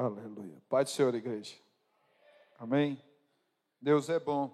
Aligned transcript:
Aleluia. 0.00 0.62
Pai 0.66 0.82
do 0.82 0.88
Senhor, 0.88 1.14
igreja. 1.14 1.54
Amém. 2.58 3.04
Deus 3.78 4.08
é 4.08 4.18
bom. 4.18 4.44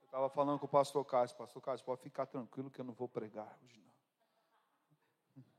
Eu 0.00 0.06
estava 0.06 0.28
falando 0.28 0.58
com 0.58 0.66
o 0.66 0.68
pastor 0.68 1.04
Cássio. 1.04 1.36
Pastor 1.36 1.62
Cássio, 1.62 1.86
pode 1.86 2.02
ficar 2.02 2.26
tranquilo 2.26 2.68
que 2.68 2.80
eu 2.80 2.84
não 2.84 2.92
vou 2.92 3.06
pregar 3.06 3.56
hoje, 3.64 3.80
não. 5.36 5.44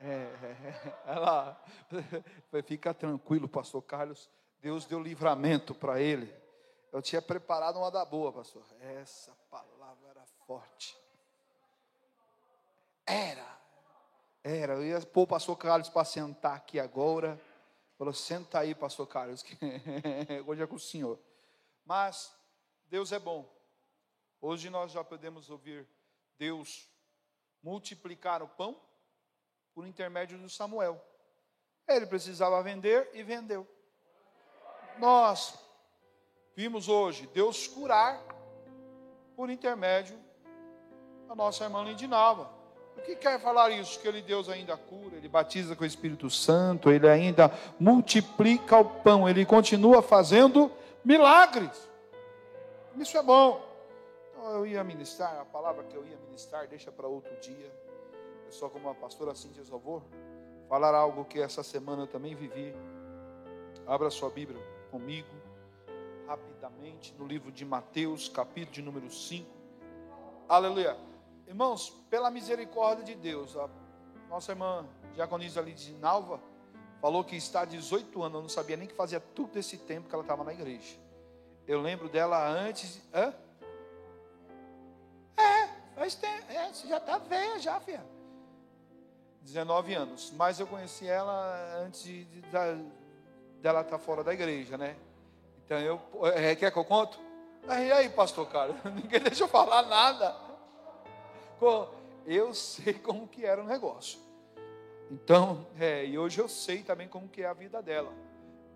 É, 0.00 0.24
é, 0.24 1.02
ela 1.06 1.64
fica 2.66 2.92
tranquilo, 2.92 3.46
pastor 3.46 3.82
Carlos. 3.82 4.28
Deus 4.60 4.84
deu 4.84 5.00
livramento 5.00 5.76
para 5.76 6.00
ele. 6.00 6.34
Eu 6.90 7.00
tinha 7.00 7.22
preparado 7.22 7.76
uma 7.76 7.88
da 7.88 8.04
boa, 8.04 8.32
pastor. 8.32 8.64
Essa 8.80 9.32
palavra 9.48 10.08
era 10.08 10.26
forte. 10.44 10.98
Era. 13.06 13.61
Era. 14.44 14.74
Eu 14.74 14.84
ia 14.84 15.00
pôr 15.00 15.22
o 15.22 15.26
pastor 15.26 15.56
Carlos 15.56 15.88
para 15.88 16.04
sentar 16.04 16.56
aqui 16.56 16.80
agora. 16.80 17.40
Falou, 17.96 18.12
senta 18.12 18.58
aí, 18.58 18.74
pastor 18.74 19.06
Carlos, 19.06 19.42
que 19.42 19.56
hoje 20.46 20.62
é 20.62 20.66
com 20.66 20.74
o 20.74 20.80
senhor. 20.80 21.18
Mas 21.84 22.34
Deus 22.86 23.12
é 23.12 23.18
bom. 23.18 23.48
Hoje 24.40 24.68
nós 24.68 24.90
já 24.90 25.04
podemos 25.04 25.48
ouvir 25.48 25.88
Deus 26.36 26.88
multiplicar 27.62 28.42
o 28.42 28.48
pão 28.48 28.80
por 29.72 29.86
intermédio 29.86 30.36
de 30.36 30.50
Samuel. 30.50 31.00
Ele 31.86 32.06
precisava 32.06 32.60
vender 32.62 33.08
e 33.14 33.22
vendeu. 33.22 33.68
Nós 34.98 35.56
vimos 36.56 36.88
hoje 36.88 37.28
Deus 37.28 37.68
curar 37.68 38.20
por 39.36 39.48
intermédio 39.48 40.18
da 41.28 41.34
nossa 41.36 41.64
irmã 41.64 41.84
Lindinalva. 41.84 42.61
O 42.96 43.00
que 43.00 43.16
quer 43.16 43.40
falar 43.40 43.70
isso? 43.70 43.98
Que 43.98 44.08
ele 44.08 44.22
Deus 44.22 44.48
ainda 44.48 44.76
cura, 44.76 45.16
ele 45.16 45.28
batiza 45.28 45.74
com 45.74 45.82
o 45.82 45.86
Espírito 45.86 46.30
Santo, 46.30 46.90
ele 46.90 47.08
ainda 47.08 47.50
multiplica 47.78 48.78
o 48.78 48.84
pão, 48.84 49.28
ele 49.28 49.44
continua 49.44 50.02
fazendo 50.02 50.70
milagres. 51.04 51.88
Isso 52.96 53.16
é 53.16 53.22
bom. 53.22 53.60
Então 54.30 54.50
eu 54.52 54.66
ia 54.66 54.84
ministrar, 54.84 55.40
a 55.40 55.44
palavra 55.44 55.84
que 55.84 55.96
eu 55.96 56.04
ia 56.04 56.16
ministrar, 56.26 56.68
deixa 56.68 56.92
para 56.92 57.06
outro 57.06 57.34
dia 57.40 57.82
só 58.52 58.68
como 58.68 58.88
a 58.88 58.94
pastora 58.94 59.34
Cíntia 59.34 59.64
Salvor, 59.64 60.02
falar 60.68 60.94
algo 60.94 61.24
que 61.24 61.40
essa 61.40 61.62
semana 61.62 62.02
eu 62.02 62.06
também 62.06 62.34
vivi. 62.34 62.74
Abra 63.86 64.10
sua 64.10 64.30
Bíblia 64.30 64.62
comigo, 64.90 65.28
rapidamente, 66.26 67.14
no 67.18 67.26
livro 67.26 67.50
de 67.50 67.64
Mateus, 67.64 68.28
capítulo 68.28 68.72
de 68.72 68.82
número 68.82 69.10
5. 69.10 69.48
Aleluia. 70.48 70.96
Irmãos, 71.46 71.90
pela 72.08 72.30
misericórdia 72.30 73.04
de 73.04 73.14
Deus, 73.14 73.56
a 73.56 73.68
nossa 74.28 74.52
irmã 74.52 74.86
Diaconisa 75.14 75.64
Nalva 75.98 76.40
falou 77.00 77.24
que 77.24 77.36
está 77.36 77.62
há 77.62 77.64
18 77.64 78.22
anos, 78.22 78.34
eu 78.36 78.42
não 78.42 78.48
sabia 78.48 78.76
nem 78.76 78.86
que 78.86 78.94
fazia 78.94 79.20
tudo 79.20 79.58
esse 79.58 79.76
tempo 79.76 80.08
que 80.08 80.14
ela 80.14 80.22
estava 80.22 80.44
na 80.44 80.52
igreja. 80.52 80.96
Eu 81.66 81.80
lembro 81.80 82.08
dela 82.08 82.48
antes. 82.48 83.00
Hã? 83.12 83.34
É, 85.36 85.68
faz 85.94 86.14
tempo. 86.14 86.50
É, 86.50 86.68
você 86.68 86.86
já 86.88 86.98
está 86.98 87.18
velha 87.18 87.58
já, 87.58 87.80
filha. 87.80 88.04
19 89.42 89.94
anos. 89.94 90.32
Mas 90.36 90.60
eu 90.60 90.66
conheci 90.66 91.06
ela 91.06 91.76
antes 91.84 92.02
de, 92.04 92.24
de, 92.24 92.40
de 92.40 92.50
dela 93.60 93.80
estar 93.80 93.98
fora 93.98 94.24
da 94.24 94.32
igreja, 94.32 94.76
né? 94.76 94.96
Então 95.64 95.78
eu. 95.78 96.00
É, 96.34 96.54
quer 96.54 96.70
que 96.70 96.78
eu 96.78 96.84
conto? 96.84 97.18
Aí, 97.68 97.92
aí, 97.92 98.08
pastor 98.08 98.48
cara, 98.48 98.74
ninguém 98.94 99.20
deixa 99.20 99.44
eu 99.44 99.48
falar 99.48 99.82
nada. 99.82 100.51
Eu 102.26 102.54
sei 102.54 102.94
como 102.94 103.26
que 103.26 103.44
era 103.44 103.62
o 103.62 103.66
negócio. 103.66 104.18
Então, 105.10 105.66
é, 105.78 106.06
e 106.06 106.18
hoje 106.18 106.40
eu 106.40 106.48
sei 106.48 106.82
também 106.82 107.08
como 107.08 107.28
que 107.28 107.42
é 107.42 107.46
a 107.46 107.52
vida 107.52 107.82
dela. 107.82 108.12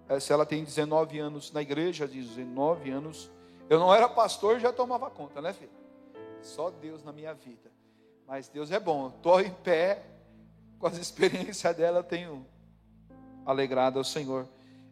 É, 0.08 0.20
se 0.20 0.32
ela 0.32 0.44
tem 0.44 0.62
19 0.62 1.18
anos 1.18 1.50
na 1.52 1.62
igreja, 1.62 2.06
19 2.06 2.90
anos. 2.90 3.30
Eu 3.68 3.78
não 3.78 3.92
era 3.92 4.08
pastor, 4.08 4.60
já 4.60 4.72
tomava 4.72 5.10
conta, 5.10 5.40
né, 5.40 5.52
filho? 5.52 5.70
Só 6.42 6.70
Deus 6.70 7.02
na 7.02 7.12
minha 7.12 7.34
vida. 7.34 7.70
Mas 8.26 8.48
Deus 8.48 8.70
é 8.70 8.78
bom. 8.78 9.08
Estou 9.08 9.40
em 9.40 9.50
pé, 9.50 10.04
com 10.78 10.86
as 10.86 10.98
experiências 10.98 11.76
dela, 11.76 12.02
tenho 12.02 12.46
alegrado 13.44 13.98
ao 13.98 14.04
Senhor. 14.04 14.46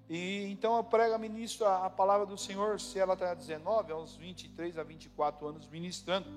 E 0.08 0.46
então 0.50 0.76
eu 0.76 0.84
prego, 0.84 1.18
ministro 1.18 1.66
a, 1.66 1.88
palavra 1.88 2.26
do 2.26 2.36
Senhor, 2.36 2.78
se 2.80 2.98
ela 2.98 3.14
está 3.14 3.34
19, 3.34 3.92
a 3.92 3.96
uns 3.96 4.16
23 4.16 4.78
a 4.78 4.82
24 4.82 5.46
anos 5.46 5.68
ministrando. 5.68 6.28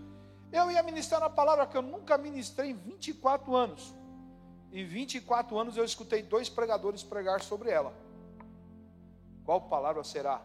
Eu 0.52 0.72
ia 0.72 0.82
ministrar 0.82 1.22
a 1.24 1.30
palavra 1.30 1.68
que 1.68 1.76
eu 1.76 1.82
nunca 1.82 2.18
ministrei 2.18 2.72
em 2.72 2.74
24 2.74 3.56
anos. 3.56 3.94
Em 4.72 4.86
24 4.86 5.58
anos 5.58 5.78
eu 5.78 5.84
escutei 5.84 6.22
dois 6.22 6.50
pregadores 6.50 7.04
pregar 7.04 7.42
sobre 7.42 7.70
ela. 7.70 7.94
Qual 9.44 9.62
palavra 9.62 10.04
será? 10.04 10.42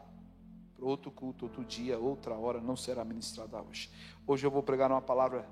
Para 0.76 0.84
outro 0.84 1.10
culto, 1.10 1.46
outro 1.46 1.64
dia, 1.64 1.98
outra 1.98 2.34
hora, 2.34 2.60
não 2.60 2.76
será 2.76 3.04
ministrada 3.04 3.60
hoje. 3.62 3.90
Hoje 4.26 4.46
eu 4.46 4.50
vou 4.50 4.62
pregar 4.62 4.90
uma 4.90 5.02
palavra 5.02 5.48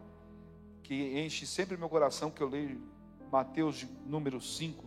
que 0.83 1.21
enche 1.21 1.47
sempre 1.47 1.77
meu 1.77 1.89
coração, 1.89 2.31
que 2.31 2.43
eu 2.43 2.49
leio 2.49 2.83
Mateus 3.31 3.87
número 4.05 4.41
5. 4.41 4.85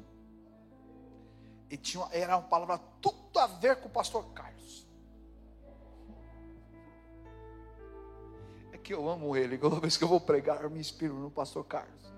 E 1.70 1.78
tinha, 1.78 2.08
era 2.12 2.38
uma 2.38 2.48
palavra 2.48 2.78
tudo 3.02 3.40
a 3.40 3.48
ver 3.48 3.78
com 3.78 3.88
o 3.88 3.92
pastor 3.92 4.26
Carlos. 4.34 4.53
Que 8.84 8.94
eu 8.94 9.10
amo 9.10 9.36
ele. 9.36 9.58
Toda 9.58 9.80
vez 9.80 9.98
que 9.98 10.04
eu 10.04 10.08
vou 10.08 10.20
pregar, 10.20 10.62
eu 10.62 10.70
me 10.70 10.80
inspiro 10.80 11.16
no 11.16 11.32
pastor 11.32 11.64
Carlos. 11.66 12.14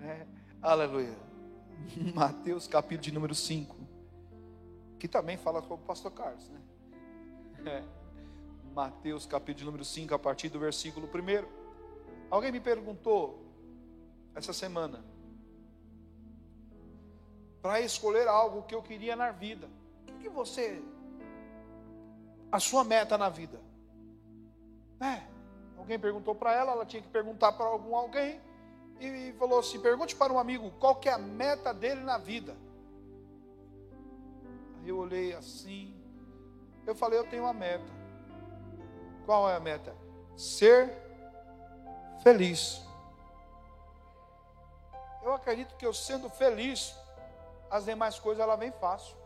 É, 0.00 0.26
aleluia. 0.62 1.16
Mateus 2.14 2.66
capítulo 2.66 3.02
de 3.02 3.12
número 3.12 3.34
5. 3.34 3.76
Que 4.98 5.08
também 5.08 5.36
fala 5.36 5.60
com 5.60 5.74
o 5.74 5.78
pastor 5.78 6.12
Carlos, 6.12 6.48
né? 6.48 6.60
É. 7.66 7.82
Mateus 8.74 9.24
capítulo 9.24 9.58
de 9.58 9.64
número 9.64 9.84
5, 9.84 10.14
a 10.14 10.18
partir 10.18 10.48
do 10.50 10.58
versículo 10.58 11.06
1. 11.06 11.46
Alguém 12.30 12.52
me 12.52 12.60
perguntou 12.60 13.42
essa 14.34 14.52
semana 14.52 15.04
para 17.62 17.80
escolher 17.80 18.28
algo 18.28 18.64
que 18.64 18.74
eu 18.74 18.82
queria 18.82 19.16
na 19.16 19.30
vida. 19.30 19.70
O 20.02 20.04
que, 20.04 20.12
que 20.24 20.28
você, 20.28 20.82
a 22.52 22.60
sua 22.60 22.84
meta 22.84 23.16
na 23.16 23.30
vida? 23.30 23.58
É, 25.04 25.22
alguém 25.76 25.98
perguntou 25.98 26.34
para 26.34 26.54
ela, 26.54 26.72
ela 26.72 26.86
tinha 26.86 27.02
que 27.02 27.08
perguntar 27.08 27.52
para 27.52 27.66
algum 27.66 27.94
alguém 27.94 28.40
e 29.00 29.34
falou 29.38 29.58
assim: 29.58 29.80
pergunte 29.80 30.16
para 30.16 30.32
um 30.32 30.38
amigo 30.38 30.70
qual 30.78 30.96
que 30.96 31.08
é 31.08 31.12
a 31.12 31.18
meta 31.18 31.74
dele 31.74 32.00
na 32.00 32.16
vida. 32.16 32.56
Aí 34.80 34.88
eu 34.88 34.98
olhei 34.98 35.34
assim, 35.34 35.94
eu 36.86 36.94
falei: 36.94 37.18
eu 37.18 37.28
tenho 37.28 37.42
uma 37.42 37.52
meta. 37.52 37.92
Qual 39.26 39.48
é 39.50 39.56
a 39.56 39.60
meta? 39.60 39.94
Ser 40.36 40.92
feliz 42.22 42.84
eu 45.24 45.32
acredito 45.32 45.74
que 45.76 45.86
eu 45.86 45.92
sendo 45.92 46.28
feliz, 46.28 46.94
as 47.70 47.86
demais 47.86 48.18
coisas 48.18 48.42
ela 48.42 48.56
vem 48.56 48.70
fácil. 48.72 49.16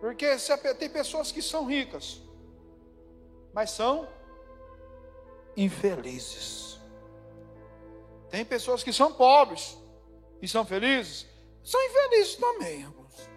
Porque 0.00 0.26
tem 0.78 0.88
pessoas 0.88 1.32
que 1.32 1.42
são 1.42 1.66
ricas, 1.66 2.22
mas 3.52 3.70
são 3.70 4.08
infelizes. 5.56 6.80
Tem 8.30 8.44
pessoas 8.44 8.82
que 8.82 8.92
são 8.92 9.12
pobres 9.12 9.76
e 10.40 10.48
são 10.48 10.64
felizes, 10.64 11.26
são 11.62 11.80
infelizes 11.84 12.36
também, 12.36 12.80
irmãos. 12.80 13.30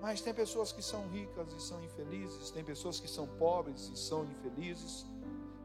Mas 0.00 0.20
tem 0.20 0.32
pessoas 0.32 0.72
que 0.72 0.82
são 0.82 1.08
ricas 1.08 1.52
e 1.52 1.60
são 1.60 1.82
infelizes, 1.84 2.50
tem 2.50 2.64
pessoas 2.64 3.00
que 3.00 3.08
são 3.08 3.26
pobres 3.26 3.90
e 3.92 3.96
são 3.96 4.24
infelizes 4.24 5.06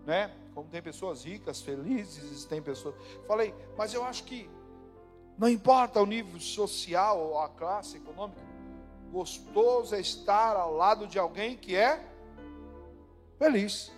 né? 0.05 0.31
Como 0.53 0.67
tem 0.67 0.81
pessoas 0.81 1.23
ricas, 1.23 1.61
felizes, 1.61 2.45
tem 2.45 2.61
pessoas. 2.61 2.95
Falei, 3.27 3.53
mas 3.77 3.93
eu 3.93 4.03
acho 4.03 4.23
que 4.23 4.49
não 5.37 5.47
importa 5.47 6.01
o 6.01 6.05
nível 6.05 6.39
social 6.39 7.19
ou 7.19 7.39
a 7.39 7.49
classe 7.49 7.97
econômica, 7.97 8.41
gostoso 9.11 9.95
é 9.95 9.99
estar 9.99 10.55
ao 10.55 10.73
lado 10.73 11.07
de 11.07 11.19
alguém 11.19 11.55
que 11.57 11.75
é 11.75 12.03
feliz. 13.37 13.91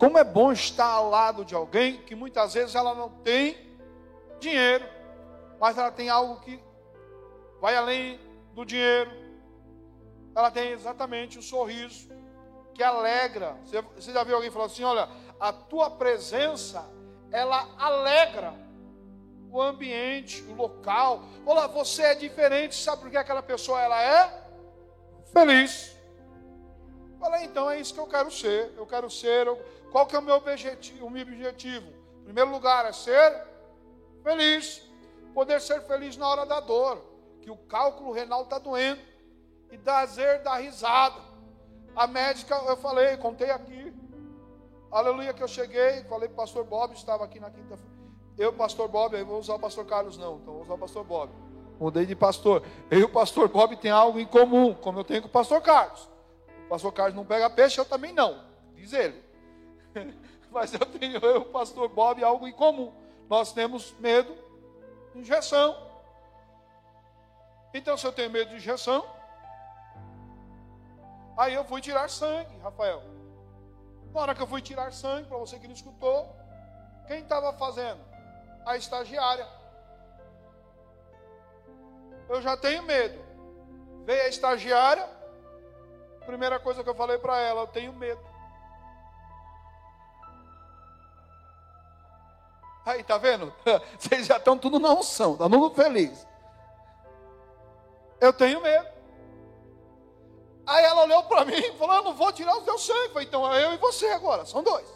Como 0.00 0.16
é 0.16 0.24
bom 0.24 0.50
estar 0.50 0.86
ao 0.86 1.10
lado 1.10 1.44
de 1.44 1.54
alguém 1.54 1.98
que 1.98 2.14
muitas 2.14 2.54
vezes 2.54 2.74
ela 2.74 2.94
não 2.94 3.10
tem 3.10 3.54
dinheiro, 4.40 4.88
mas 5.60 5.76
ela 5.76 5.92
tem 5.92 6.08
algo 6.08 6.40
que 6.40 6.58
vai 7.60 7.76
além 7.76 8.18
do 8.54 8.64
dinheiro. 8.64 9.10
Ela 10.34 10.50
tem 10.50 10.70
exatamente 10.70 11.38
o 11.38 11.42
sorriso, 11.42 12.08
que 12.72 12.82
alegra. 12.82 13.58
Você 13.94 14.10
já 14.10 14.24
viu 14.24 14.36
alguém 14.36 14.50
falar 14.50 14.64
assim: 14.64 14.84
olha, 14.84 15.06
a 15.38 15.52
tua 15.52 15.90
presença, 15.90 16.82
ela 17.30 17.68
alegra 17.78 18.54
o 19.52 19.60
ambiente, 19.60 20.42
o 20.44 20.54
local. 20.54 21.24
Olha, 21.44 21.68
você 21.68 22.04
é 22.04 22.14
diferente, 22.14 22.74
sabe 22.74 23.02
por 23.02 23.10
que 23.10 23.18
aquela 23.18 23.42
pessoa 23.42 23.78
ela 23.78 24.02
é 24.02 24.44
feliz? 25.30 25.94
Falei, 27.18 27.44
então 27.44 27.70
é 27.70 27.78
isso 27.78 27.92
que 27.92 28.00
eu 28.00 28.06
quero 28.06 28.30
ser. 28.30 28.72
Eu 28.78 28.86
quero 28.86 29.10
ser. 29.10 29.46
Qual 29.90 30.06
que 30.06 30.14
é 30.14 30.18
o 30.18 30.22
meu 30.22 30.36
objetivo? 30.36 31.06
O 31.06 31.10
meu 31.10 31.22
objetivo? 31.22 31.88
Em 32.20 32.24
primeiro 32.24 32.50
lugar 32.50 32.86
é 32.86 32.92
ser 32.92 33.44
feliz. 34.22 34.88
Poder 35.34 35.60
ser 35.60 35.82
feliz 35.82 36.16
na 36.16 36.28
hora 36.28 36.44
da 36.44 36.60
dor, 36.60 37.04
que 37.40 37.50
o 37.50 37.56
cálculo 37.56 38.12
renal 38.12 38.42
está 38.42 38.58
doendo. 38.58 39.00
E 39.70 39.78
prazer 39.78 40.42
da 40.42 40.56
risada. 40.56 41.20
A 41.94 42.06
médica, 42.06 42.54
eu 42.66 42.76
falei, 42.76 43.16
contei 43.16 43.50
aqui. 43.50 43.92
Aleluia, 44.90 45.32
que 45.32 45.42
eu 45.42 45.48
cheguei, 45.48 46.02
falei 46.04 46.28
para 46.28 46.34
o 46.34 46.36
pastor 46.36 46.64
Bob, 46.64 46.92
estava 46.94 47.24
aqui 47.24 47.38
na 47.38 47.50
quinta-feira. 47.50 47.90
Eu, 48.36 48.52
pastor 48.52 48.88
Bob, 48.88 49.16
eu 49.16 49.24
vou 49.24 49.38
usar 49.38 49.54
o 49.54 49.58
pastor 49.58 49.84
Carlos, 49.86 50.16
não, 50.16 50.36
então 50.38 50.54
vou 50.54 50.62
usar 50.62 50.74
o 50.74 50.78
pastor 50.78 51.04
Bob. 51.04 51.30
Mudei 51.78 52.06
de 52.06 52.16
pastor. 52.16 52.62
Eu 52.90 53.00
e 53.00 53.04
o 53.04 53.08
pastor 53.08 53.48
Bob 53.48 53.76
tem 53.76 53.90
algo 53.90 54.18
em 54.18 54.26
comum, 54.26 54.74
como 54.74 54.98
eu 54.98 55.04
tenho 55.04 55.22
com 55.22 55.28
o 55.28 55.30
pastor 55.30 55.60
Carlos. 55.60 56.08
O 56.66 56.68
pastor 56.68 56.92
Carlos 56.92 57.14
não 57.14 57.24
pega 57.24 57.48
peixe, 57.48 57.80
eu 57.80 57.84
também 57.84 58.12
não, 58.12 58.42
diz 58.74 58.92
ele. 58.92 59.29
Mas 60.50 60.72
eu 60.74 60.80
tenho, 60.80 61.18
eu 61.18 61.44
pastor 61.46 61.88
Bob, 61.88 62.22
algo 62.22 62.46
em 62.46 62.52
comum. 62.52 62.92
Nós 63.28 63.52
temos 63.52 63.92
medo 63.98 64.36
de 65.12 65.20
injeção. 65.20 65.76
Então, 67.72 67.96
se 67.96 68.06
eu 68.06 68.12
tenho 68.12 68.30
medo 68.30 68.50
de 68.50 68.56
injeção, 68.56 69.04
aí 71.36 71.54
eu 71.54 71.64
fui 71.64 71.80
tirar 71.80 72.10
sangue, 72.10 72.58
Rafael. 72.58 73.02
Na 74.12 74.20
hora 74.20 74.34
que 74.34 74.42
eu 74.42 74.46
fui 74.46 74.60
tirar 74.60 74.92
sangue, 74.92 75.28
para 75.28 75.38
você 75.38 75.58
que 75.58 75.68
não 75.68 75.74
escutou, 75.74 76.34
quem 77.06 77.20
estava 77.20 77.52
fazendo? 77.56 78.00
A 78.66 78.76
estagiária. 78.76 79.46
Eu 82.28 82.42
já 82.42 82.56
tenho 82.56 82.82
medo. 82.82 83.18
Veio 84.04 84.22
a 84.22 84.28
estagiária, 84.28 85.08
primeira 86.26 86.58
coisa 86.58 86.82
que 86.82 86.88
eu 86.88 86.94
falei 86.94 87.18
para 87.18 87.38
ela, 87.38 87.62
eu 87.62 87.66
tenho 87.68 87.92
medo. 87.92 88.29
Aí, 92.84 93.02
tá 93.02 93.18
vendo? 93.18 93.52
Vocês 93.98 94.26
já 94.26 94.36
estão 94.36 94.56
tudo 94.56 94.78
na 94.78 94.92
unção, 94.92 95.36
tá 95.36 95.48
tudo 95.48 95.74
feliz. 95.74 96.26
Eu 98.20 98.32
tenho 98.32 98.60
medo. 98.60 98.86
Aí 100.66 100.84
ela 100.84 101.04
olhou 101.04 101.22
para 101.24 101.44
mim 101.44 101.56
e 101.56 101.72
falou: 101.76 101.96
Eu 101.96 102.04
não 102.04 102.14
vou 102.14 102.32
tirar 102.32 102.56
o 102.56 102.62
teu 102.62 102.78
sangue. 102.78 103.06
Eu 103.06 103.10
falei, 103.10 103.28
então 103.28 103.52
é 103.52 103.64
eu 103.64 103.72
e 103.72 103.76
você 103.78 104.06
agora, 104.08 104.44
são 104.44 104.62
dois. 104.62 104.86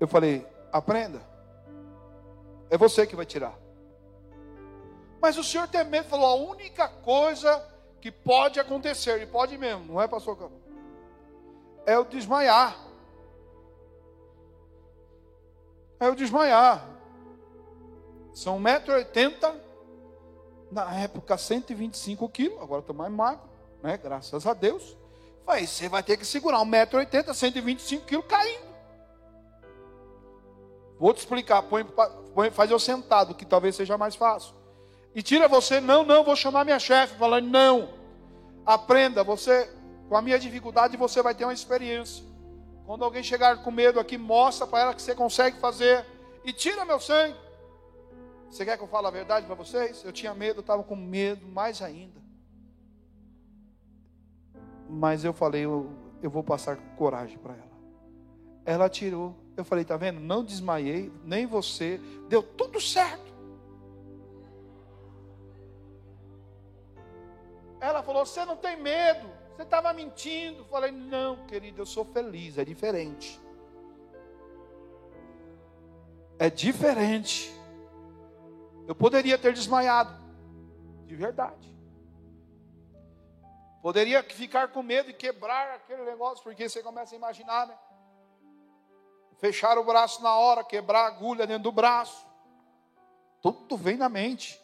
Eu 0.00 0.08
falei: 0.08 0.46
Aprenda. 0.72 1.20
É 2.70 2.78
você 2.78 3.06
que 3.06 3.16
vai 3.16 3.26
tirar. 3.26 3.54
Mas 5.20 5.38
o 5.38 5.44
senhor 5.44 5.68
tem 5.68 5.84
medo, 5.84 6.08
falou: 6.08 6.26
a 6.26 6.34
única 6.34 6.88
coisa 6.88 7.64
que 8.00 8.10
pode 8.10 8.60
acontecer, 8.60 9.22
e 9.22 9.26
pode 9.26 9.56
mesmo, 9.56 9.84
não 9.84 10.02
é, 10.02 10.06
pastor? 10.06 10.50
É 11.86 11.98
o 11.98 12.04
desmaiar. 12.04 12.76
O 16.08 16.14
desmaiar. 16.14 16.86
São 18.32 18.60
1,80m, 18.60 19.54
na 20.70 20.92
época 20.94 21.38
125 21.38 22.28
quilos, 22.28 22.60
agora 22.60 22.80
estou 22.80 22.94
mais 22.94 23.12
magro, 23.12 23.48
né? 23.82 23.96
Graças 23.96 24.46
a 24.46 24.52
Deus. 24.52 24.96
Aí 25.46 25.66
você 25.66 25.88
vai 25.88 26.02
ter 26.02 26.16
que 26.16 26.26
segurar 26.26 26.58
1,80m, 26.58 27.32
125 27.32 28.06
quilos 28.06 28.26
caindo. 28.26 28.74
Vou 30.98 31.12
te 31.12 31.18
explicar, 31.18 31.62
põe, 31.62 31.84
põe, 32.34 32.50
faz 32.50 32.70
eu 32.70 32.78
sentado, 32.78 33.34
que 33.34 33.44
talvez 33.44 33.76
seja 33.76 33.98
mais 33.98 34.16
fácil. 34.16 34.54
E 35.14 35.22
tira 35.22 35.46
você, 35.46 35.80
não, 35.80 36.04
não, 36.04 36.24
vou 36.24 36.34
chamar 36.34 36.64
minha 36.64 36.78
chefe, 36.78 37.16
falando, 37.16 37.46
não. 37.46 37.90
Aprenda, 38.66 39.22
você, 39.22 39.70
com 40.08 40.16
a 40.16 40.22
minha 40.22 40.38
dificuldade, 40.38 40.96
você 40.96 41.22
vai 41.22 41.34
ter 41.34 41.44
uma 41.44 41.52
experiência. 41.52 42.24
Quando 42.86 43.04
alguém 43.04 43.22
chegar 43.22 43.62
com 43.62 43.70
medo 43.70 43.98
aqui, 43.98 44.18
mostra 44.18 44.66
para 44.66 44.80
ela 44.80 44.94
que 44.94 45.02
você 45.02 45.14
consegue 45.14 45.58
fazer. 45.58 46.04
E 46.44 46.52
tira 46.52 46.84
meu 46.84 47.00
sangue. 47.00 47.38
Você 48.50 48.64
quer 48.64 48.76
que 48.76 48.84
eu 48.84 48.88
fale 48.88 49.06
a 49.06 49.10
verdade 49.10 49.46
para 49.46 49.54
vocês? 49.54 50.04
Eu 50.04 50.12
tinha 50.12 50.34
medo, 50.34 50.58
eu 50.58 50.60
estava 50.60 50.82
com 50.82 50.94
medo 50.94 51.46
mais 51.48 51.80
ainda. 51.82 52.20
Mas 54.88 55.24
eu 55.24 55.32
falei, 55.32 55.64
eu, 55.64 55.90
eu 56.22 56.30
vou 56.30 56.44
passar 56.44 56.76
coragem 56.96 57.38
para 57.38 57.54
ela. 57.54 57.74
Ela 58.64 58.88
tirou. 58.88 59.34
Eu 59.56 59.64
falei, 59.64 59.84
tá 59.84 59.96
vendo? 59.96 60.20
Não 60.20 60.44
desmaiei, 60.44 61.12
nem 61.24 61.46
você. 61.46 61.98
Deu 62.28 62.42
tudo 62.42 62.80
certo. 62.80 63.34
Ela 67.84 68.02
falou: 68.02 68.24
Você 68.24 68.44
não 68.46 68.56
tem 68.56 68.80
medo, 68.80 69.28
você 69.54 69.62
estava 69.62 69.92
mentindo. 69.92 70.64
Falei: 70.66 70.90
Não, 70.90 71.46
querido, 71.46 71.82
eu 71.82 71.86
sou 71.86 72.04
feliz, 72.04 72.58
é 72.58 72.64
diferente. 72.64 73.40
É 76.38 76.50
diferente. 76.50 77.54
Eu 78.86 78.94
poderia 78.94 79.38
ter 79.38 79.52
desmaiado, 79.52 80.12
de 81.06 81.14
verdade. 81.14 81.72
Poderia 83.80 84.22
ficar 84.22 84.68
com 84.68 84.82
medo 84.82 85.10
e 85.10 85.14
quebrar 85.14 85.74
aquele 85.74 86.02
negócio, 86.04 86.42
porque 86.42 86.68
você 86.68 86.82
começa 86.82 87.14
a 87.14 87.18
imaginar, 87.18 87.66
né? 87.66 87.78
Fechar 89.36 89.78
o 89.78 89.84
braço 89.84 90.22
na 90.22 90.34
hora, 90.36 90.64
quebrar 90.64 91.04
a 91.04 91.06
agulha 91.06 91.46
dentro 91.46 91.64
do 91.64 91.72
braço. 91.72 92.26
Tudo 93.40 93.76
vem 93.76 93.96
na 93.96 94.08
mente. 94.08 94.60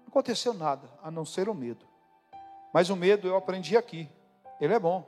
Não 0.00 0.08
aconteceu 0.08 0.52
nada, 0.52 0.90
a 1.02 1.10
não 1.10 1.24
ser 1.24 1.48
o 1.48 1.54
medo. 1.54 1.87
Mas 2.78 2.90
o 2.90 2.94
medo 2.94 3.26
eu 3.26 3.34
aprendi 3.34 3.76
aqui. 3.76 4.08
Ele 4.60 4.72
é 4.72 4.78
bom. 4.78 5.04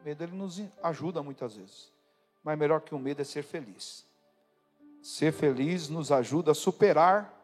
O 0.00 0.04
medo 0.04 0.22
ele 0.22 0.36
nos 0.36 0.62
ajuda 0.80 1.20
muitas 1.20 1.56
vezes. 1.56 1.92
Mas 2.44 2.56
melhor 2.56 2.80
que 2.80 2.94
o 2.94 2.98
medo 3.00 3.22
é 3.22 3.24
ser 3.24 3.42
feliz. 3.42 4.06
Ser 5.02 5.32
feliz 5.32 5.88
nos 5.88 6.12
ajuda 6.12 6.52
a 6.52 6.54
superar 6.54 7.34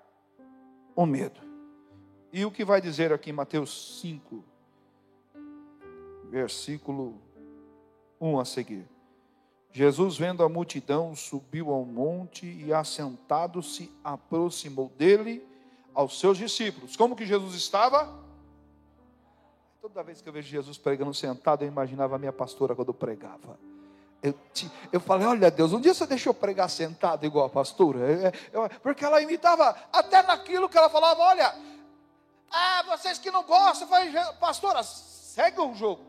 o 0.95 1.05
medo. 1.05 1.41
E 2.33 2.45
o 2.45 2.53
que 2.53 2.65
vai 2.65 2.81
dizer 2.81 3.13
aqui 3.13 3.33
Mateus 3.33 3.99
5, 4.01 4.45
versículo 6.31 7.21
1 8.21 8.39
a 8.39 8.45
seguir. 8.45 8.89
Jesus, 9.73 10.17
vendo 10.17 10.45
a 10.45 10.49
multidão, 10.49 11.17
subiu 11.17 11.73
ao 11.73 11.85
monte 11.85 12.47
e, 12.47 12.73
assentado-se, 12.73 13.91
aproximou 14.05 14.89
dele 14.97 15.45
aos 15.93 16.21
seus 16.21 16.39
discípulos. 16.39 16.97
Como 16.97 17.17
que 17.17 17.27
Jesus 17.27 17.57
estava? 17.57 18.23
Toda 19.83 20.01
vez 20.05 20.23
que 20.23 20.29
eu 20.29 20.33
vejo 20.33 20.49
Jesus 20.49 20.79
pregando 20.79 21.13
sentado, 21.13 21.65
eu 21.65 21.69
imaginava 21.69 22.15
a 22.15 22.19
minha 22.19 22.33
pastora 22.33 22.73
quando 22.73 22.95
pregava. 22.95 23.59
Eu, 24.23 24.33
te, 24.55 24.71
eu 24.93 25.01
falei, 25.01 25.27
olha 25.27 25.51
Deus, 25.51 25.73
um 25.73 25.81
dia 25.81 25.93
você 25.93 26.07
deixou 26.07 26.33
pregar 26.33 26.71
sentado 26.71 27.27
igual 27.27 27.47
a 27.47 27.51
pastora? 27.51 27.99
Eu, 27.99 28.63
eu, 28.63 28.71
porque 28.81 29.05
ela 29.05 29.21
imitava 29.21 29.77
até 29.93 30.23
naquilo 30.23 30.69
que 30.69 30.79
ela 30.79 30.89
falava, 30.89 31.21
olha, 31.23 31.53
ah, 32.49 32.85
vocês 32.91 33.19
que 33.19 33.33
não 33.33 33.43
gostam, 33.43 33.89
falei, 33.89 34.13
pastora, 34.39 34.85
segue 34.85 35.61
o 35.61 35.75
jogo. 35.75 36.05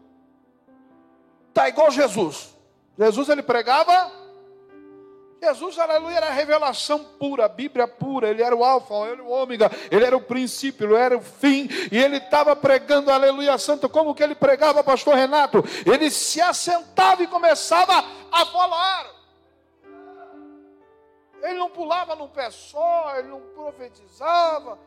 Está 1.49 1.67
igual 1.67 1.89
Jesus. 1.89 2.53
Jesus 2.95 3.27
ele 3.27 3.41
pregava 3.41 4.11
Jesus, 5.43 5.77
aleluia, 5.77 6.15
era 6.17 6.27
a 6.27 6.31
revelação 6.31 7.03
pura, 7.03 7.45
a 7.45 7.49
Bíblia 7.49 7.85
pura, 7.85 8.29
ele 8.29 8.41
era 8.41 8.55
o 8.55 8.63
alfa, 8.63 8.93
ele 8.93 9.11
era 9.11 9.23
o 9.23 9.29
ômega, 9.29 9.69
ele 9.91 10.05
era 10.05 10.15
o 10.15 10.21
princípio, 10.21 10.87
ele 10.87 10.95
era 10.95 11.17
o 11.17 11.21
fim, 11.21 11.67
e 11.91 11.97
ele 11.97 12.15
estava 12.15 12.55
pregando, 12.55 13.11
aleluia, 13.11 13.57
santo, 13.57 13.89
como 13.89 14.15
que 14.15 14.23
ele 14.23 14.35
pregava, 14.35 14.81
pastor 14.81 15.15
Renato? 15.15 15.61
Ele 15.85 16.09
se 16.09 16.39
assentava 16.39 17.21
e 17.23 17.27
começava 17.27 18.05
a 18.31 18.45
falar. 18.45 19.05
Ele 21.41 21.59
não 21.59 21.69
pulava 21.69 22.15
num 22.15 22.29
pé 22.29 22.49
só, 22.49 23.13
ele 23.17 23.27
não 23.27 23.41
profetizava, 23.53 24.79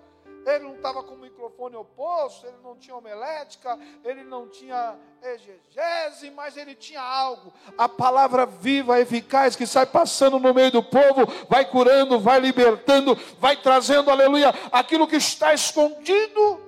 ele 0.47 0.65
não 0.65 0.77
estava 0.77 1.03
com 1.03 1.15
o 1.15 1.19
microfone 1.19 1.75
oposto, 1.75 2.47
ele 2.47 2.57
não 2.63 2.77
tinha 2.77 2.95
homelética, 2.95 3.77
ele 4.05 4.23
não 4.23 4.49
tinha 4.49 4.97
exegese, 5.21 6.31
mas 6.31 6.57
ele 6.57 6.77
tinha 6.77 7.03
algo. 7.03 7.53
A 7.77 7.89
palavra 7.89 8.47
viva, 8.47 9.01
eficaz, 9.01 9.57
que 9.57 9.67
sai 9.67 9.87
passando 9.87 10.39
no 10.39 10.55
meio 10.55 10.71
do 10.71 10.85
povo, 10.85 11.27
vai 11.49 11.69
curando, 11.69 12.21
vai 12.21 12.39
libertando, 12.39 13.17
vai 13.41 13.57
trazendo, 13.57 14.09
aleluia, 14.09 14.51
aquilo 14.71 15.09
que 15.09 15.17
está 15.17 15.53
escondido 15.53 16.61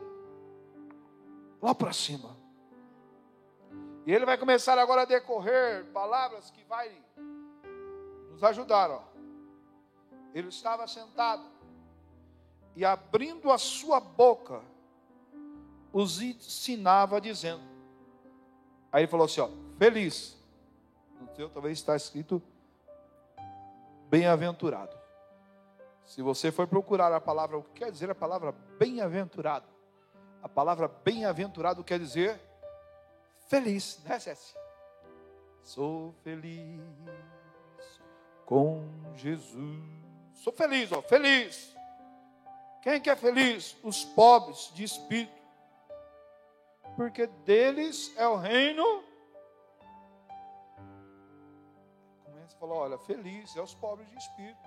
lá 1.62 1.72
para 1.72 1.92
cima. 1.92 2.36
E 4.04 4.12
ele 4.12 4.26
vai 4.26 4.36
começar 4.36 4.76
agora 4.76 5.02
a 5.02 5.04
decorrer 5.04 5.84
palavras 5.92 6.50
que 6.50 6.64
vai 6.64 6.90
nos 8.30 8.42
ajudar. 8.42 8.90
Ó. 8.90 9.02
Ele 10.34 10.48
estava 10.48 10.86
sentado 10.88 11.57
e 12.78 12.84
abrindo 12.84 13.50
a 13.50 13.58
sua 13.58 13.98
boca, 13.98 14.62
os 15.92 16.22
ensinava 16.22 17.20
dizendo. 17.20 17.60
Aí 18.92 19.02
ele 19.02 19.10
falou 19.10 19.26
assim: 19.26 19.40
ó, 19.40 19.48
feliz. 19.76 20.38
No 21.20 21.26
teu 21.26 21.50
talvez 21.50 21.76
está 21.76 21.96
escrito 21.96 22.40
bem-aventurado. 24.08 24.96
Se 26.04 26.22
você 26.22 26.52
for 26.52 26.68
procurar 26.68 27.12
a 27.12 27.20
palavra, 27.20 27.58
o 27.58 27.64
que 27.64 27.80
quer 27.80 27.90
dizer 27.90 28.10
a 28.10 28.14
palavra 28.14 28.52
bem-aventurado? 28.78 29.66
A 30.40 30.48
palavra 30.48 30.86
bem-aventurado 30.86 31.82
quer 31.82 31.98
dizer 31.98 32.40
feliz, 33.48 34.00
né, 34.04 34.20
Cécia? 34.20 34.56
Sou 35.64 36.14
feliz 36.22 36.80
com 38.46 38.88
Jesus. 39.16 39.82
Sou 40.34 40.52
feliz, 40.52 40.92
ó, 40.92 41.02
feliz. 41.02 41.76
Quem 42.88 43.02
que 43.02 43.10
é 43.10 43.16
feliz? 43.16 43.76
Os 43.82 44.02
pobres 44.02 44.72
de 44.72 44.82
espírito. 44.82 45.42
Porque 46.96 47.26
deles 47.26 48.10
é 48.16 48.26
o 48.26 48.36
reino. 48.36 49.04
Começa 52.24 52.56
a 52.56 52.58
falar, 52.58 52.74
olha, 52.76 52.98
feliz 53.00 53.54
é 53.54 53.60
os 53.60 53.74
pobres 53.74 54.08
de 54.08 54.16
espírito. 54.16 54.58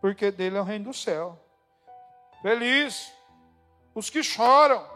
Porque 0.00 0.30
dele 0.30 0.56
é 0.56 0.60
o 0.60 0.62
reino 0.62 0.84
do 0.84 0.94
céu. 0.94 1.36
Feliz 2.42 3.12
os 3.92 4.08
que 4.08 4.22
choram. 4.22 4.88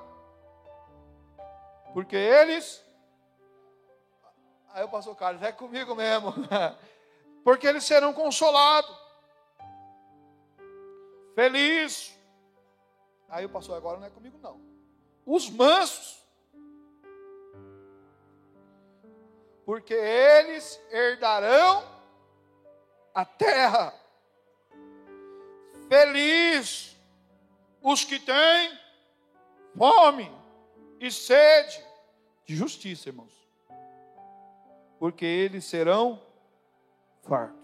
Porque 1.92 2.14
eles. 2.14 2.80
Aí 4.68 4.84
o 4.84 4.88
pastor 4.88 5.16
Carlos, 5.16 5.42
é 5.42 5.50
comigo 5.50 5.96
mesmo. 5.96 6.32
Porque 7.42 7.66
eles 7.66 7.82
serão 7.82 8.12
consolados. 8.12 8.96
Feliz. 11.34 12.21
Aí 13.32 13.46
o 13.46 13.48
pastor, 13.48 13.78
agora 13.78 13.98
não 13.98 14.06
é 14.06 14.10
comigo, 14.10 14.38
não. 14.42 14.60
Os 15.24 15.48
mansos. 15.48 16.22
Porque 19.64 19.94
eles 19.94 20.78
herdarão 20.90 21.82
a 23.14 23.24
terra. 23.24 23.94
Feliz 25.88 26.94
os 27.80 28.04
que 28.04 28.20
têm 28.20 28.78
fome 29.78 30.30
e 31.00 31.10
sede 31.10 31.82
de 32.44 32.54
justiça, 32.54 33.08
irmãos. 33.08 33.32
Porque 34.98 35.24
eles 35.24 35.64
serão 35.64 36.22
fartos. 37.22 37.62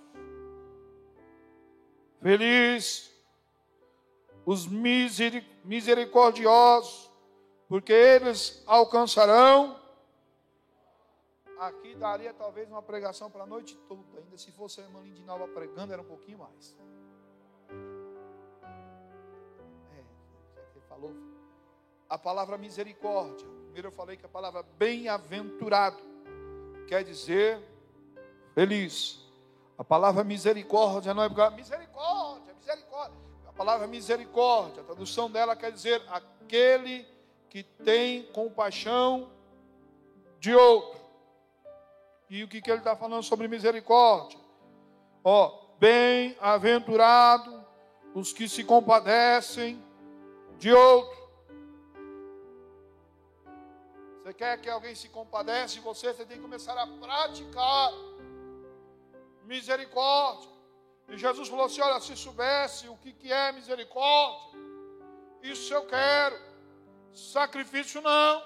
Feliz 2.23 3.18
os 4.49 4.67
misericordiosos, 4.67 7.09
porque 7.69 7.93
eles 7.93 8.65
alcançarão. 8.67 9.79
Aqui 11.59 11.95
daria 11.95 12.33
talvez 12.33 12.67
uma 12.71 12.81
pregação 12.81 13.31
para 13.31 13.43
a 13.43 13.47
noite 13.47 13.77
toda, 13.87 14.01
ainda 14.17 14.39
se 14.39 14.51
fosse 14.53 14.81
a 14.81 14.85
irmã 14.85 15.03
Lindinalva 15.03 15.47
pregando, 15.49 15.93
era 15.93 16.01
um 16.01 16.07
pouquinho 16.07 16.39
mais. 16.39 16.75
É, 19.93 20.03
você 20.73 20.81
falou. 20.89 21.13
A 22.09 22.17
palavra 22.17 22.57
misericórdia, 22.57 23.47
primeiro 23.65 23.89
eu 23.89 23.93
falei 23.93 24.17
que 24.17 24.25
a 24.25 24.31
palavra 24.31 24.63
bem-aventurado 24.63 25.99
quer 26.87 27.05
dizer 27.05 27.61
feliz. 28.55 29.29
A 29.77 29.85
palavra 29.85 30.25
misericórdia 30.25 31.13
não 31.13 31.23
é 31.23 31.29
misericórdia, 31.51 32.55
misericórdia. 32.55 33.18
Palavra 33.59 33.89
misericórdia, 33.89 34.83
a 34.83 34.85
tradução 34.85 35.29
dela 35.29 35.57
quer 35.57 35.73
dizer 35.73 36.01
aquele 36.07 37.05
que 37.51 37.65
tem 37.65 38.23
compaixão 38.31 39.33
de 40.39 40.55
outro. 40.55 41.01
E 42.31 42.45
o 42.45 42.47
que, 42.47 42.63
que 42.63 42.71
ele 42.71 42.79
está 42.79 42.95
falando 42.95 43.25
sobre 43.25 43.49
misericórdia? 43.49 44.39
Ó, 45.25 45.75
bem-aventurado 45.81 47.67
os 48.15 48.33
que 48.33 48.49
se 48.49 48.63
compadecem 48.63 49.83
de 50.57 50.73
outro. 50.73 51.19
Você 54.23 54.35
quer 54.35 54.61
que 54.61 54.71
alguém 54.71 54.95
se 54.95 55.09
compadece 55.09 55.75
de 55.75 55.81
você, 55.81 56.15
você 56.15 56.25
tem 56.25 56.37
que 56.37 56.43
começar 56.45 56.79
a 56.79 56.87
praticar 56.87 57.91
misericórdia. 59.43 60.58
E 61.09 61.17
Jesus 61.17 61.49
falou 61.49 61.67
assim: 61.67 61.81
olha, 61.81 62.01
se 62.01 62.17
soubesse 62.17 62.89
o 62.89 62.97
que, 62.97 63.13
que 63.13 63.33
é 63.33 63.53
misericórdia, 63.53 64.59
isso 65.43 65.73
eu 65.73 65.87
quero, 65.87 66.37
sacrifício 67.13 68.01
não. 68.01 68.43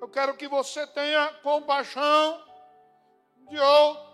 Eu 0.00 0.08
quero 0.08 0.36
que 0.36 0.48
você 0.48 0.86
tenha 0.86 1.32
compaixão 1.42 2.42
de 3.48 3.58
outro. 3.58 4.12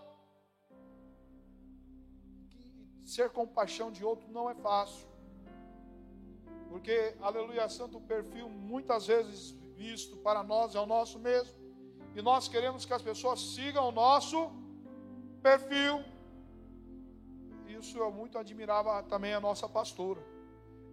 Ser 3.05 3.31
compaixão 3.31 3.91
de 3.91 4.05
outro 4.05 4.31
não 4.31 4.51
é 4.51 4.55
fácil. 4.55 5.09
Porque, 6.69 7.17
aleluia, 7.23 7.69
santo, 7.69 7.97
o 7.97 8.03
perfil 8.03 8.49
muitas 8.51 9.07
vezes 9.07 9.53
visto 9.75 10.17
para 10.19 10.43
nós 10.43 10.75
é 10.75 10.81
o 10.81 10.87
nosso 10.87 11.19
mesmo. 11.19 11.57
E 12.15 12.21
nós 12.21 12.49
queremos 12.49 12.85
que 12.85 12.93
as 12.93 13.01
pessoas 13.01 13.41
sigam 13.55 13.89
o 13.89 13.93
nosso 13.93 14.51
perfil. 15.43 16.05
Isso 17.79 17.97
eu 17.97 18.11
muito 18.11 18.37
admirava 18.39 19.03
também 19.05 19.33
a 19.35 19.41
nossa 19.41 19.69
pastora. 19.69 20.21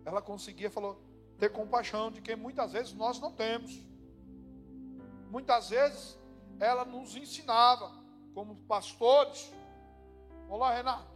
Ela 0.06 0.22
conseguia, 0.22 0.70
falou, 0.70 1.00
ter 1.38 1.50
compaixão 1.50 2.12
de 2.12 2.22
quem 2.22 2.36
muitas 2.36 2.74
vezes 2.74 2.94
nós 2.94 3.20
não 3.20 3.32
temos. 3.32 3.84
Muitas 5.32 5.70
vezes 5.70 6.18
ela 6.60 6.86
nos 6.86 7.16
ensinava, 7.16 7.92
como 8.34 8.56
pastores. 8.68 9.52
Olá, 10.48 10.74
Renato. 10.74 11.14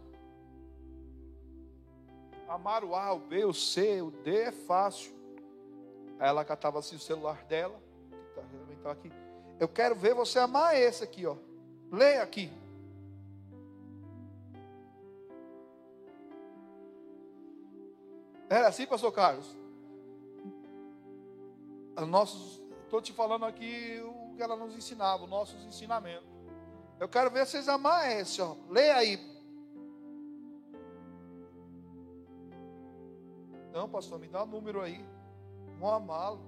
Amar 2.48 2.82
o 2.82 2.96
A, 2.96 3.12
o 3.12 3.20
B, 3.20 3.44
o 3.44 3.54
C, 3.54 4.02
o 4.02 4.10
D 4.10 4.36
é 4.42 4.52
fácil. 4.52 5.14
Aí 6.18 6.28
ela 6.28 6.44
catava 6.44 6.80
assim 6.80 6.96
o 6.96 7.00
celular 7.00 7.44
dela. 7.44 7.80
Tá, 8.82 8.90
aqui. 8.90 9.12
Eu 9.58 9.68
quero 9.68 9.94
ver 9.94 10.14
você 10.14 10.38
amar 10.38 10.74
esse 10.76 11.04
aqui, 11.04 11.26
ó. 11.26 11.36
Leia 11.92 12.22
aqui. 12.22 12.50
Era 18.50 18.66
assim, 18.66 18.84
pastor 18.84 19.12
Carlos? 19.12 19.56
Nossos, 22.08 22.60
estou 22.82 23.00
te 23.00 23.12
falando 23.12 23.44
aqui 23.44 24.02
o 24.02 24.34
que 24.34 24.42
ela 24.42 24.56
nos 24.56 24.76
ensinava, 24.76 25.22
os 25.22 25.30
nossos 25.30 25.64
ensinamentos. 25.64 26.28
Eu 26.98 27.08
quero 27.08 27.30
ver 27.30 27.46
vocês 27.46 27.68
amar 27.68 28.10
esse, 28.10 28.42
ó. 28.42 28.56
Leia 28.68 28.96
aí. 28.96 29.20
Não, 33.72 33.88
pastor, 33.88 34.18
me 34.18 34.26
dá 34.26 34.42
o 34.42 34.46
um 34.46 34.48
número 34.48 34.80
aí. 34.80 35.04
Vão 35.78 35.94
amá-lo. 35.94 36.40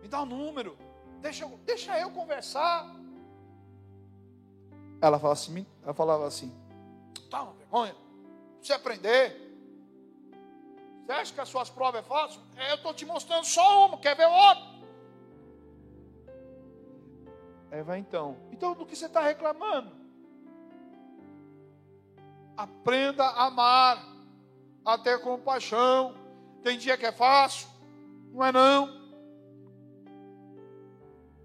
Me 0.00 0.06
dá 0.06 0.20
o 0.20 0.22
um 0.22 0.26
número. 0.26 0.78
Deixa, 1.20 1.44
deixa 1.66 1.98
eu 1.98 2.12
conversar. 2.12 2.94
Ela, 5.00 5.18
fala 5.18 5.32
assim, 5.32 5.66
ela 5.82 5.92
falava 5.92 6.24
assim: 6.24 6.54
toma 7.28 7.52
vergonha 7.54 8.09
você 8.66 8.72
aprender. 8.72 9.50
Você 11.04 11.12
acha 11.12 11.34
que 11.34 11.40
as 11.40 11.48
suas 11.48 11.68
provas 11.68 12.00
é 12.00 12.04
fácil? 12.04 12.40
É, 12.56 12.70
eu 12.70 12.76
estou 12.76 12.94
te 12.94 13.04
mostrando 13.04 13.44
só 13.44 13.86
uma, 13.86 13.98
quer 13.98 14.16
ver 14.16 14.26
outra? 14.26 14.70
É, 17.70 17.82
vai 17.82 17.98
então. 17.98 18.36
Então 18.52 18.74
do 18.74 18.84
que 18.86 18.96
você 18.96 19.06
está 19.06 19.20
reclamando? 19.20 19.92
Aprenda 22.56 23.24
a 23.24 23.46
amar, 23.46 24.04
a 24.84 24.98
ter 24.98 25.20
compaixão. 25.20 26.14
Tem 26.62 26.76
dia 26.76 26.96
que 26.96 27.06
é 27.06 27.12
fácil, 27.12 27.68
não 28.32 28.44
é 28.44 28.52
não. 28.52 29.00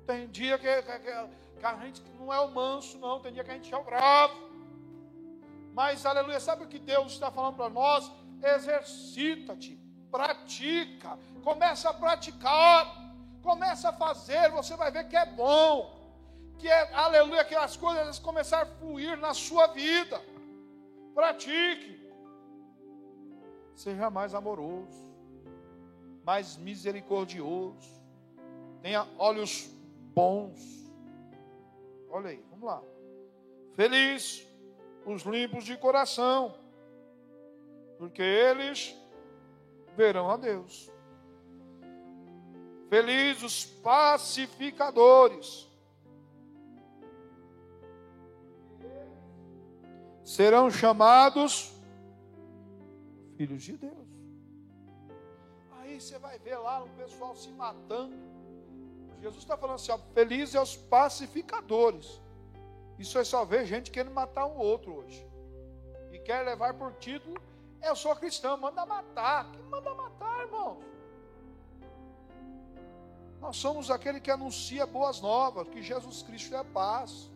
Tem 0.06 0.28
dia 0.28 0.58
que, 0.58 0.82
que, 0.82 1.00
que 1.00 1.66
a 1.66 1.76
gente 1.86 2.04
não 2.20 2.34
é 2.34 2.40
o 2.40 2.52
manso, 2.52 2.98
não. 3.00 3.20
Tem 3.20 3.34
dia 3.34 3.44
que 3.44 3.52
a 3.52 3.54
gente 3.56 3.74
é 3.74 3.78
o 3.78 3.84
bravo. 3.84 4.45
Mas, 5.76 6.06
aleluia, 6.06 6.40
sabe 6.40 6.64
o 6.64 6.68
que 6.70 6.80
Deus 6.80 7.12
está 7.12 7.30
falando 7.30 7.58
para 7.58 7.70
nós? 7.70 8.10
Exercita-te, 8.42 9.78
pratica, 10.10 11.20
começa 11.44 11.90
a 11.90 11.94
praticar, 11.94 12.82
começa 13.44 13.90
a 13.90 13.94
fazer, 13.94 14.50
você 14.52 14.74
vai 14.78 14.90
ver 14.90 15.10
que 15.10 15.18
é 15.18 15.26
bom, 15.26 15.94
que 16.58 16.70
é, 16.70 16.94
aleluia, 16.94 17.44
que 17.44 17.54
as 17.54 17.76
coisas 17.76 18.18
começar 18.20 18.62
a 18.62 18.66
fluir 18.66 19.18
na 19.18 19.34
sua 19.34 19.68
vida. 19.68 20.22
Pratique. 21.14 21.94
Seja 23.76 24.10
mais 24.10 24.34
amoroso, 24.34 24.98
mais 26.24 26.56
misericordioso, 26.56 27.90
tenha 28.82 29.06
olhos 29.18 29.70
bons. 30.14 30.58
Olha 32.10 32.30
aí, 32.30 32.42
vamos 32.50 32.66
lá. 32.66 32.82
Feliz 33.74 34.45
os 35.06 35.22
limpos 35.22 35.64
de 35.64 35.78
coração, 35.78 36.56
porque 37.98 38.22
eles 38.22 38.94
verão 39.96 40.30
a 40.30 40.36
Deus. 40.38 40.92
Felizes 42.90 43.42
os 43.44 43.66
pacificadores, 43.66 45.70
serão 50.24 50.72
chamados 50.72 51.72
filhos 53.38 53.64
de 53.64 53.78
Deus. 53.78 54.08
Aí 55.72 56.02
você 56.02 56.18
vai 56.18 56.40
ver 56.40 56.58
lá 56.58 56.84
o 56.84 56.90
pessoal 56.90 57.36
se 57.36 57.52
matando. 57.52 58.16
Jesus 59.22 59.44
está 59.44 59.56
falando 59.58 59.76
assim: 59.76 59.92
ó, 59.92 60.00
felizes 60.14 60.56
é 60.56 60.62
os 60.62 60.76
pacificadores 60.76 62.25
Isso 62.98 63.18
é 63.18 63.24
só 63.24 63.44
ver 63.44 63.66
gente 63.66 63.92
querendo 63.92 64.14
matar 64.14 64.46
um 64.46 64.58
outro 64.58 64.94
hoje. 64.96 65.28
E 66.12 66.20
quer 66.20 66.46
levar 66.46 66.74
por 66.74 66.94
título, 66.94 67.42
eu 67.82 67.96
sou 67.96 68.16
cristão, 68.16 68.58
manda 68.58 68.86
matar. 68.86 69.52
Quem 69.52 69.62
manda 69.64 69.94
matar, 69.94 70.42
irmãos? 70.42 70.84
Nós 73.40 73.58
somos 73.58 73.92
aquele 73.92 74.20
que 74.20 74.32
anuncia 74.32 74.86
boas 74.88 75.22
novas, 75.22 75.68
que 75.68 75.82
Jesus 75.82 76.24
Cristo 76.24 76.56
é 76.56 76.58
a 76.58 76.64
paz. 76.64 77.30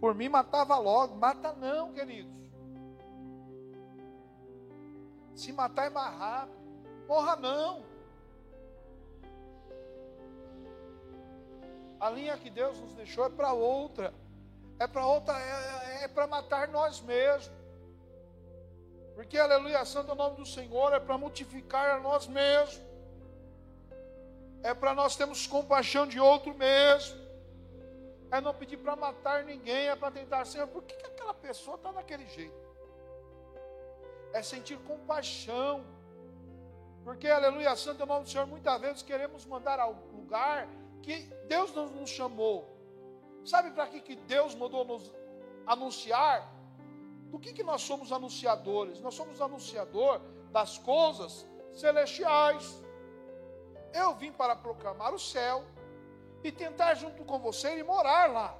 Por 0.00 0.14
mim 0.14 0.28
matava 0.28 0.76
logo, 0.76 1.16
mata 1.16 1.52
não, 1.52 1.92
queridos. 1.92 2.32
Se 5.34 5.52
matar 5.52 5.86
é 5.86 5.90
mais 5.90 6.14
rápido, 6.18 6.58
morra 7.08 7.36
não. 7.36 7.84
A 11.98 12.10
linha 12.10 12.36
que 12.36 12.50
Deus 12.50 12.78
nos 12.80 12.92
deixou 12.94 13.24
é 13.24 13.30
para 13.30 13.52
outra. 13.52 14.12
É 14.82 14.86
para 14.88 15.06
outra, 15.06 15.34
é, 15.38 16.00
é, 16.00 16.04
é 16.04 16.08
para 16.08 16.26
matar 16.26 16.66
nós 16.66 17.00
mesmos. 17.00 17.52
Porque, 19.14 19.38
aleluia, 19.38 19.84
santo 19.84 20.10
é 20.10 20.12
o 20.12 20.16
nome 20.16 20.36
do 20.38 20.44
Senhor, 20.44 20.92
é 20.92 20.98
para 20.98 21.16
multiplicar 21.16 21.90
a 21.90 22.00
nós 22.00 22.26
mesmos. 22.26 22.80
É 24.60 24.74
para 24.74 24.92
nós 24.92 25.14
termos 25.14 25.46
compaixão 25.46 26.04
de 26.04 26.18
outro 26.18 26.52
mesmo. 26.54 27.16
É 28.32 28.40
não 28.40 28.52
pedir 28.52 28.78
para 28.78 28.96
matar 28.96 29.44
ninguém, 29.44 29.88
é 29.88 29.94
para 29.94 30.10
tentar, 30.10 30.44
Senhor, 30.46 30.66
por 30.66 30.82
que, 30.82 30.96
que 30.96 31.06
aquela 31.06 31.34
pessoa 31.34 31.76
está 31.76 31.92
daquele 31.92 32.26
jeito? 32.26 32.60
É 34.32 34.42
sentir 34.42 34.78
compaixão. 34.78 35.84
Porque, 37.04 37.28
aleluia, 37.28 37.76
santo 37.76 38.00
é 38.00 38.04
o 38.04 38.08
nome 38.08 38.24
do 38.24 38.30
Senhor, 38.30 38.48
muitas 38.48 38.80
vezes 38.80 39.02
queremos 39.02 39.46
mandar 39.46 39.78
ao 39.78 39.92
lugar 39.92 40.66
que 41.02 41.20
Deus 41.46 41.72
não 41.72 41.86
nos 41.86 42.10
chamou. 42.10 42.71
Sabe 43.44 43.70
para 43.72 43.86
que, 43.86 44.00
que 44.00 44.16
Deus 44.16 44.54
mandou 44.54 44.84
nos 44.84 45.12
anunciar? 45.66 46.50
Do 47.30 47.38
que, 47.38 47.52
que 47.52 47.62
nós 47.62 47.82
somos 47.82 48.12
anunciadores? 48.12 49.00
Nós 49.00 49.14
somos 49.14 49.40
anunciador 49.40 50.20
das 50.50 50.78
coisas 50.78 51.46
celestiais. 51.72 52.82
Eu 53.92 54.14
vim 54.14 54.32
para 54.32 54.54
proclamar 54.54 55.12
o 55.14 55.18
céu 55.18 55.64
e 56.44 56.52
tentar 56.52 56.94
junto 56.94 57.24
com 57.24 57.38
você 57.38 57.78
e 57.78 57.82
morar 57.82 58.30
lá. 58.30 58.58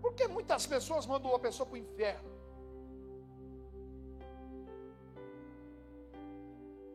Porque 0.00 0.26
muitas 0.26 0.66
pessoas 0.66 1.06
mandam 1.06 1.34
a 1.34 1.38
pessoa 1.38 1.66
para 1.66 1.74
o 1.74 1.78
inferno. 1.78 2.30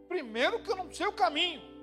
Primeiro 0.07 0.61
que 0.63 0.71
eu 0.71 0.75
não 0.75 0.91
sei 0.91 1.07
o 1.07 1.13
caminho. 1.13 1.76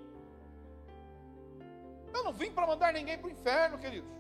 Eu 2.15 2.23
não 2.23 2.33
vim 2.33 2.51
para 2.53 2.67
mandar 2.67 2.93
ninguém 2.93 3.19
para 3.19 3.27
o 3.27 3.31
inferno, 3.31 3.77
queridos. 3.77 4.11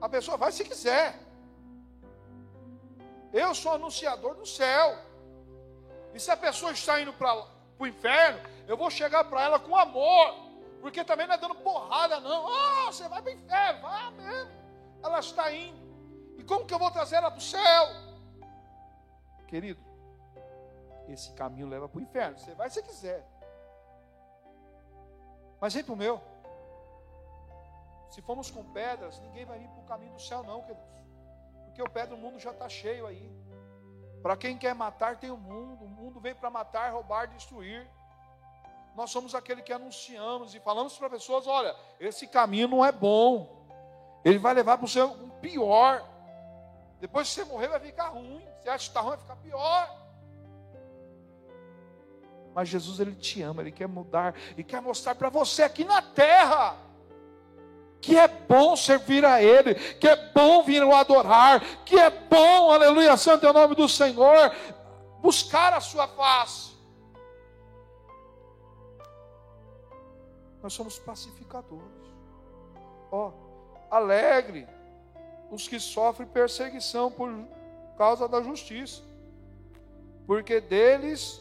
A 0.00 0.08
pessoa 0.08 0.36
vai 0.36 0.52
se 0.52 0.64
quiser. 0.64 1.18
Eu 3.32 3.52
sou 3.54 3.72
anunciador 3.72 4.36
do 4.36 4.46
céu. 4.46 4.96
E 6.14 6.20
se 6.20 6.30
a 6.30 6.36
pessoa 6.36 6.70
está 6.72 7.00
indo 7.00 7.12
para 7.12 7.34
o 7.78 7.86
inferno, 7.86 8.38
eu 8.68 8.76
vou 8.76 8.90
chegar 8.90 9.24
para 9.24 9.42
ela 9.42 9.58
com 9.58 9.76
amor. 9.76 10.46
Porque 10.80 11.02
também 11.04 11.26
não 11.26 11.34
é 11.34 11.38
dando 11.38 11.56
porrada, 11.56 12.20
não. 12.20 12.46
Ah, 12.46 12.84
oh, 12.86 12.92
você 12.92 13.08
vai 13.08 13.20
para 13.20 13.32
o 13.32 13.34
inferno, 13.34 13.82
vai 13.82 14.10
mesmo. 14.12 14.50
Ela 15.02 15.18
está 15.18 15.52
indo. 15.52 15.84
E 16.38 16.44
como 16.44 16.64
que 16.64 16.72
eu 16.72 16.78
vou 16.78 16.90
trazer 16.92 17.16
ela 17.16 17.30
para 17.30 17.38
o 17.38 17.42
céu? 17.42 17.88
Querido, 19.48 19.80
esse 21.08 21.32
caminho 21.32 21.68
leva 21.68 21.88
para 21.88 21.98
o 21.98 22.02
inferno. 22.02 22.38
Você 22.38 22.54
vai 22.54 22.70
se 22.70 22.82
quiser. 22.82 23.26
Mas 25.60 25.74
vem 25.74 25.82
para 25.82 25.94
o 25.94 25.96
meu. 25.96 26.35
Se 28.10 28.22
formos 28.22 28.50
com 28.50 28.64
pedras, 28.72 29.18
ninguém 29.20 29.44
vai 29.44 29.58
vir 29.58 29.68
para 29.68 29.80
o 29.80 29.86
caminho 29.86 30.12
do 30.12 30.20
céu, 30.20 30.42
não, 30.42 30.62
queridos. 30.62 30.84
Porque 31.64 31.82
o 31.82 31.90
pé 31.90 32.06
do 32.06 32.16
mundo 32.16 32.38
já 32.38 32.52
está 32.52 32.68
cheio 32.68 33.06
aí. 33.06 33.30
Para 34.22 34.36
quem 34.36 34.56
quer 34.56 34.74
matar, 34.74 35.18
tem 35.18 35.30
o 35.30 35.36
mundo. 35.36 35.84
O 35.84 35.88
mundo 35.88 36.20
veio 36.20 36.36
para 36.36 36.50
matar, 36.50 36.92
roubar, 36.92 37.28
destruir. 37.28 37.86
Nós 38.94 39.10
somos 39.10 39.34
aquele 39.34 39.60
que 39.60 39.72
anunciamos 39.72 40.54
e 40.54 40.60
falamos 40.60 40.96
para 40.96 41.10
pessoas: 41.10 41.46
olha, 41.46 41.76
esse 42.00 42.26
caminho 42.26 42.68
não 42.68 42.84
é 42.84 42.90
bom. 42.90 43.66
Ele 44.24 44.38
vai 44.38 44.54
levar 44.54 44.78
para 44.78 44.86
o 44.86 44.88
seu 44.88 45.10
pior. 45.40 46.02
Depois 46.98 47.28
que 47.28 47.34
você 47.34 47.44
morrer, 47.44 47.68
vai 47.68 47.80
ficar 47.80 48.08
ruim. 48.08 48.42
Você 48.62 48.68
acha 48.68 48.84
que 48.84 48.90
está 48.90 49.00
ruim, 49.00 49.10
vai 49.10 49.18
ficar 49.18 49.36
pior. 49.36 50.06
Mas 52.54 52.70
Jesus, 52.70 52.98
Ele 52.98 53.14
te 53.14 53.42
ama, 53.42 53.60
Ele 53.60 53.70
quer 53.70 53.86
mudar 53.86 54.34
e 54.56 54.64
quer 54.64 54.80
mostrar 54.80 55.14
para 55.14 55.28
você 55.28 55.62
aqui 55.62 55.84
na 55.84 56.00
terra 56.00 56.85
que 58.00 58.16
é 58.16 58.28
bom 58.28 58.76
servir 58.76 59.24
a 59.24 59.42
Ele, 59.42 59.74
que 59.74 60.06
é 60.06 60.16
bom 60.32 60.62
vir 60.62 60.82
o 60.84 60.94
adorar, 60.94 61.60
que 61.84 61.98
é 61.98 62.10
bom, 62.10 62.70
aleluia, 62.70 63.16
santo 63.16 63.46
é 63.46 63.50
o 63.50 63.54
nome 63.54 63.74
do 63.74 63.88
Senhor, 63.88 64.52
buscar 65.20 65.72
a 65.72 65.80
Sua 65.80 66.06
face. 66.06 66.76
Nós 70.62 70.72
somos 70.72 70.98
pacificadores. 70.98 71.84
Ó, 73.10 73.28
oh, 73.28 73.94
alegre 73.94 74.68
os 75.50 75.68
que 75.68 75.78
sofrem 75.78 76.28
perseguição 76.28 77.10
por 77.10 77.30
causa 77.96 78.28
da 78.28 78.42
justiça, 78.42 79.02
porque 80.26 80.60
deles 80.60 81.40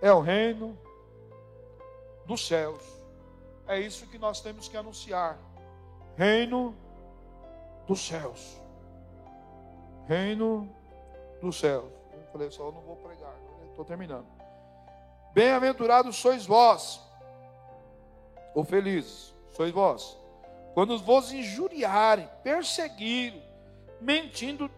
é 0.00 0.12
o 0.12 0.20
reino 0.20 0.78
dos 2.26 2.46
céus. 2.46 2.82
É 3.66 3.80
isso 3.80 4.06
que 4.06 4.18
nós 4.18 4.40
temos 4.40 4.68
que 4.68 4.76
anunciar 4.76 5.38
reino 6.18 6.74
dos 7.86 8.04
céus. 8.04 8.60
Reino 10.08 10.68
dos 11.40 11.60
céus. 11.60 11.92
Eu 12.12 12.26
falei 12.32 12.50
só, 12.50 12.64
eu 12.64 12.72
não 12.72 12.80
vou 12.80 12.96
pregar, 12.96 13.32
estou 13.68 13.84
terminando. 13.84 14.26
Bem-aventurados 15.32 16.16
sois 16.16 16.44
vós, 16.44 17.00
ou 18.52 18.64
felizes 18.64 19.32
sois 19.50 19.70
vós, 19.70 20.18
quando 20.74 20.98
vos 20.98 21.30
injuriarem, 21.30 22.28
perseguirem, 22.42 23.40
mentindo, 24.00 24.68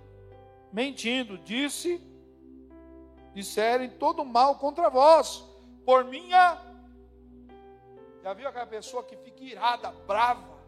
mentindo, 0.70 1.38
disse, 1.38 2.06
disserem 3.32 3.88
todo 3.88 4.26
mal 4.26 4.56
contra 4.58 4.90
vós, 4.90 5.42
por 5.86 6.04
minha. 6.04 6.60
Já 8.22 8.34
viu 8.34 8.46
aquela 8.46 8.66
pessoa 8.66 9.02
que 9.02 9.16
fica 9.16 9.42
irada, 9.42 9.90
brava? 10.06 10.59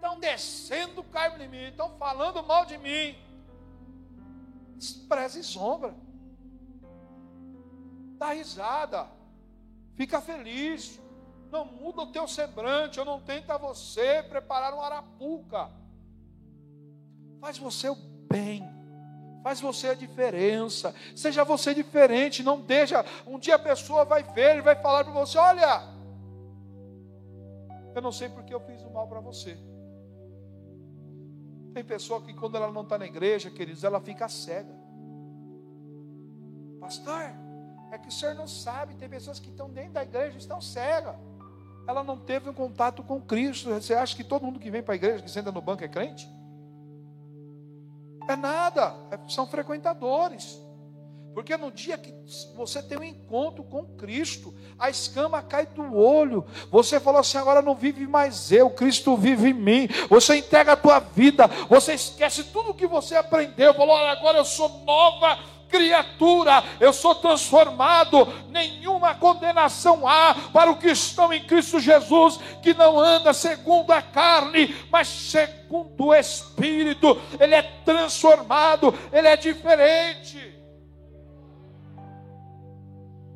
Estão 0.00 0.18
descendo 0.18 1.04
carne 1.04 1.44
em 1.44 1.48
mim, 1.48 1.64
estão 1.64 1.90
falando 1.98 2.42
mal 2.42 2.64
de 2.64 2.78
mim. 2.78 3.14
Despreze 4.76 5.40
e 5.40 5.44
sombra. 5.44 5.94
Dá 8.18 8.32
risada. 8.32 9.06
Fica 9.94 10.20
feliz. 10.22 10.98
Não 11.50 11.66
muda 11.66 12.02
o 12.02 12.12
teu 12.12 12.26
semblante. 12.26 12.98
Eu 12.98 13.04
não 13.04 13.20
tenta 13.20 13.58
você 13.58 14.22
preparar 14.22 14.72
um 14.72 14.80
arapuca. 14.80 15.70
Faz 17.40 17.58
você 17.58 17.90
o 17.90 17.94
bem. 17.94 18.66
Faz 19.42 19.60
você 19.60 19.88
a 19.88 19.94
diferença. 19.94 20.94
Seja 21.14 21.44
você 21.44 21.74
diferente. 21.74 22.42
Não 22.42 22.58
deixa. 22.58 23.04
Um 23.26 23.38
dia 23.38 23.56
a 23.56 23.58
pessoa 23.58 24.06
vai 24.06 24.22
ver 24.22 24.56
e 24.56 24.62
vai 24.62 24.76
falar 24.76 25.04
para 25.04 25.12
você: 25.12 25.36
Olha, 25.36 25.82
eu 27.94 28.00
não 28.00 28.12
sei 28.12 28.30
porque 28.30 28.54
eu 28.54 28.60
fiz 28.60 28.82
o 28.82 28.90
mal 28.90 29.06
para 29.06 29.20
você. 29.20 29.58
Tem 31.72 31.84
pessoa 31.84 32.20
que 32.20 32.34
quando 32.34 32.56
ela 32.56 32.72
não 32.72 32.82
está 32.82 32.98
na 32.98 33.06
igreja, 33.06 33.50
queridos, 33.50 33.84
ela 33.84 34.00
fica 34.00 34.28
cega. 34.28 34.74
Pastor, 36.80 37.32
é 37.92 37.98
que 37.98 38.08
o 38.08 38.12
senhor 38.12 38.34
não 38.34 38.46
sabe, 38.46 38.94
tem 38.94 39.08
pessoas 39.08 39.38
que 39.38 39.50
estão 39.50 39.70
dentro 39.70 39.92
da 39.92 40.02
igreja 40.02 40.36
e 40.36 40.38
estão 40.38 40.60
cegas. 40.60 41.16
Ela 41.86 42.04
não 42.04 42.18
teve 42.18 42.48
um 42.48 42.54
contato 42.54 43.02
com 43.02 43.20
Cristo. 43.20 43.68
Você 43.70 43.94
acha 43.94 44.14
que 44.14 44.24
todo 44.24 44.44
mundo 44.44 44.60
que 44.60 44.70
vem 44.70 44.82
para 44.82 44.94
a 44.94 44.96
igreja, 44.96 45.22
que 45.22 45.30
senta 45.30 45.50
no 45.50 45.60
banco, 45.60 45.84
é 45.84 45.88
crente? 45.88 46.28
É 48.28 48.36
nada, 48.36 48.94
é, 49.10 49.18
são 49.28 49.46
frequentadores. 49.46 50.60
Porque 51.34 51.56
no 51.56 51.70
dia 51.70 51.96
que 51.96 52.12
você 52.56 52.82
tem 52.82 52.98
um 52.98 53.04
encontro 53.04 53.62
com 53.62 53.84
Cristo, 53.96 54.52
a 54.78 54.90
escama 54.90 55.40
cai 55.42 55.64
do 55.66 55.96
olho. 55.96 56.44
Você 56.70 56.98
falou 56.98 57.20
assim: 57.20 57.38
agora 57.38 57.62
não 57.62 57.74
vive 57.74 58.06
mais 58.06 58.50
eu, 58.50 58.70
Cristo 58.70 59.16
vive 59.16 59.50
em 59.50 59.54
mim. 59.54 59.88
Você 60.08 60.36
entrega 60.36 60.72
a 60.72 60.76
tua 60.76 60.98
vida, 60.98 61.46
você 61.68 61.94
esquece 61.94 62.44
tudo 62.44 62.74
que 62.74 62.86
você 62.86 63.14
aprendeu. 63.14 63.74
Falou: 63.74 63.94
olha, 63.94 64.10
agora 64.10 64.38
eu 64.38 64.44
sou 64.44 64.68
nova 64.84 65.38
criatura, 65.68 66.64
eu 66.80 66.92
sou 66.92 67.14
transformado. 67.14 68.26
Nenhuma 68.48 69.14
condenação 69.14 70.06
há 70.06 70.34
para 70.52 70.70
o 70.70 70.76
que 70.76 70.88
estão 70.88 71.32
em 71.32 71.44
Cristo 71.44 71.78
Jesus, 71.78 72.38
que 72.60 72.74
não 72.74 72.98
anda 72.98 73.32
segundo 73.32 73.92
a 73.92 74.02
carne, 74.02 74.74
mas 74.90 75.06
segundo 75.06 76.06
o 76.06 76.14
Espírito. 76.14 77.20
Ele 77.38 77.54
é 77.54 77.62
transformado, 77.84 78.92
ele 79.12 79.28
é 79.28 79.36
diferente. 79.36 80.49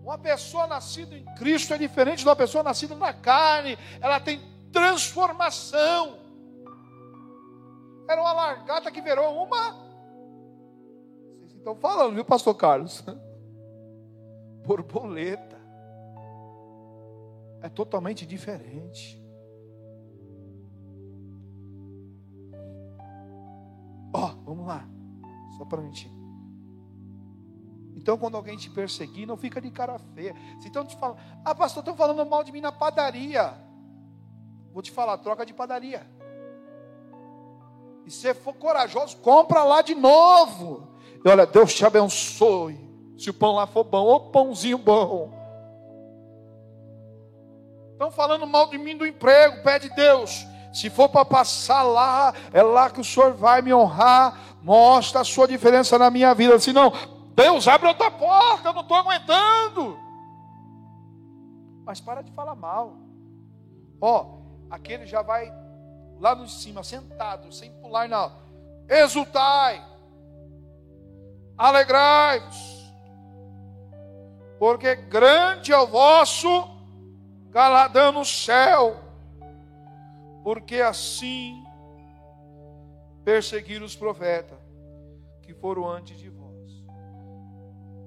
Uma 0.05 0.19
pessoa 0.19 0.67
nascida 0.67 1.17
em 1.17 1.25
Cristo 1.35 1.73
é 1.73 1.79
diferente 1.79 2.19
de 2.19 2.29
uma 2.29 2.37
pessoa 2.37 2.63
nascida 2.63 2.95
na 2.95 3.15
carne, 3.15 3.79
ela 4.03 4.21
tem 4.21 4.39
transformação. 4.71 6.19
Era 8.07 8.21
uma 8.21 8.35
largata 8.35 8.91
que 8.91 9.01
virou 9.01 9.43
uma. 9.43 9.73
Vocês 11.31 11.55
estão 11.55 11.75
falando, 11.75 12.17
viu, 12.17 12.25
pastor 12.25 12.55
Carlos? 12.55 13.03
Borboleta. 14.67 15.59
É 17.63 17.71
totalmente 17.71 18.27
diferente. 18.27 19.19
Ó, 24.13 24.27
oh, 24.27 24.45
vamos 24.45 24.67
lá. 24.67 24.87
Só 25.57 25.65
para 25.65 25.81
minutinho. 25.81 26.24
Então, 28.05 28.19
quando 28.19 28.37
alguém 28.37 28.55
te 28.55 28.69
perseguir, 28.69 29.27
não 29.27 29.35
fica 29.35 29.63
de 29.63 29.71
cara 29.71 29.99
feia. 30.15 30.37
Se 30.61 30.69
então 30.69 30.85
te 30.85 30.95
fala, 30.95 31.17
ah, 31.43 31.55
pastor, 31.55 31.81
estão 31.81 31.97
falando 31.97 32.29
mal 32.29 32.45
de 32.45 32.53
mim 32.53 32.61
na 32.61 32.71
padaria. 32.71 33.55
Vou 34.75 34.83
te 34.83 34.91
falar, 34.91 35.17
troca 35.17 35.47
de 35.47 35.55
padaria. 35.55 36.07
E 38.05 38.11
se 38.11 38.35
for 38.35 38.53
corajoso, 38.53 39.17
compra 39.17 39.65
lá 39.65 39.81
de 39.81 39.95
novo. 39.95 40.87
E 41.25 41.27
olha, 41.27 41.47
Deus 41.47 41.73
te 41.73 41.87
abençoe. 41.87 42.79
Se 43.17 43.31
o 43.31 43.33
pão 43.33 43.55
lá 43.55 43.67
for 43.67 43.85
bom, 43.85 44.07
ô 44.07 44.21
pãozinho 44.21 44.77
bom. 44.77 45.33
Estão 47.93 48.11
falando 48.11 48.47
mal 48.47 48.69
de 48.69 48.77
mim 48.77 48.99
do 48.99 49.07
emprego, 49.07 49.63
pede 49.63 49.89
Deus. 49.95 50.47
Se 50.75 50.91
for 50.91 51.09
para 51.09 51.25
passar 51.25 51.83
lá, 51.83 52.35
é 52.53 52.63
lá 52.63 52.91
que 52.91 53.01
o 53.01 53.05
Senhor 53.05 53.33
vai 53.33 53.63
me 53.63 53.73
honrar. 53.73 54.59
Mostra 54.63 55.23
a 55.23 55.25
sua 55.25 55.49
diferença 55.49 55.99
na 55.99 56.11
minha 56.11 56.35
vida. 56.35 56.59
Se 56.59 56.71
não, 56.71 56.93
Deus 57.35 57.67
abre 57.67 57.89
outra 57.89 58.11
porta, 58.11 58.69
eu 58.69 58.73
não 58.73 58.83
estou 58.83 58.97
aguentando. 58.97 59.99
Mas 61.85 62.01
para 62.01 62.23
de 62.23 62.31
falar 62.33 62.55
mal. 62.55 62.97
Ó, 64.01 64.39
aquele 64.71 65.05
já 65.05 65.21
vai 65.21 65.53
lá 66.21 66.35
no 66.35 66.49
cima, 66.49 66.83
sentado, 66.83 67.53
sem 67.53 67.73
pular 67.81 68.09
na. 68.09 68.31
Exultai, 68.89 69.83
alegrai-vos, 71.57 72.95
porque 74.59 74.95
grande 74.95 75.73
é 75.73 75.79
o 75.79 75.87
vosso 75.87 76.49
galadão 77.49 78.13
no 78.13 78.25
céu, 78.27 78.97
porque 80.43 80.83
assim 80.83 81.65
perseguiram 83.25 83.87
os 83.87 83.97
profetas 83.97 84.59
que 85.43 85.55
foram 85.55 85.89
antes 85.89 86.19
de. 86.19 86.34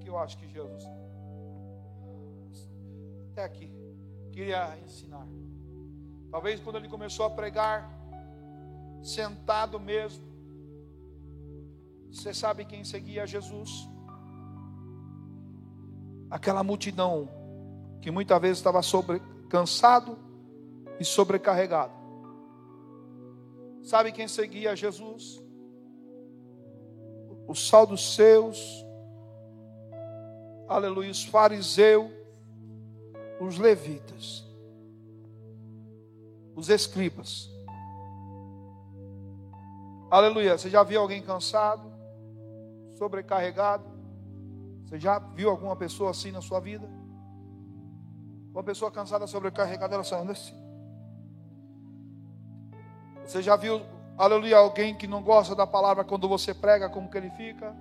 Que 0.07 0.11
eu 0.11 0.17
acho 0.17 0.37
que 0.37 0.47
Jesus 0.47 0.89
até 3.33 3.43
aqui 3.43 3.69
queria 4.31 4.79
ensinar. 4.85 5.27
Talvez 6.31 6.61
quando 6.61 6.77
ele 6.77 6.87
começou 6.87 7.25
a 7.25 7.29
pregar, 7.29 7.91
sentado 9.03 9.77
mesmo. 9.81 10.23
Você 12.09 12.33
sabe 12.33 12.63
quem 12.63 12.85
seguia 12.85 13.27
Jesus? 13.27 13.69
Aquela 16.31 16.63
multidão 16.63 17.27
que 18.01 18.09
muitas 18.09 18.39
vezes 18.39 18.59
estava 18.59 18.81
sobre, 18.81 19.21
cansado 19.49 20.17
e 21.01 21.03
sobrecarregado. 21.03 21.91
Sabe 23.83 24.13
quem 24.13 24.29
seguia 24.29 24.73
Jesus? 24.73 25.43
Os 27.45 27.69
seus, 28.15 28.86
aleluia, 30.67 31.11
os 31.11 31.23
fariseus, 31.23 32.11
os 33.39 33.57
levitas, 33.57 34.45
os 36.55 36.69
escribas. 36.69 37.49
Aleluia. 40.09 40.57
Você 40.57 40.69
já 40.69 40.83
viu 40.83 41.01
alguém 41.01 41.21
cansado, 41.21 41.91
sobrecarregado? 42.97 43.83
Você 44.85 44.97
já 44.99 45.19
viu 45.19 45.49
alguma 45.49 45.75
pessoa 45.75 46.11
assim 46.11 46.31
na 46.31 46.41
sua 46.41 46.59
vida? 46.59 46.87
Uma 48.51 48.63
pessoa 48.63 48.89
cansada, 48.89 49.27
sobrecarregada, 49.27 49.95
ela 49.95 50.03
só 50.03 50.19
anda 50.21 50.31
assim. 50.31 50.55
Você 53.23 53.41
já 53.41 53.57
viu, 53.57 53.81
aleluia, 54.17 54.57
alguém 54.57 54.95
que 54.95 55.05
não 55.05 55.21
gosta 55.21 55.53
da 55.53 55.67
palavra 55.67 56.05
quando 56.05 56.27
você 56.29 56.53
prega, 56.53 56.89
como 56.89 57.09
que 57.09 57.17
ele 57.17 57.29
fica? 57.31 57.75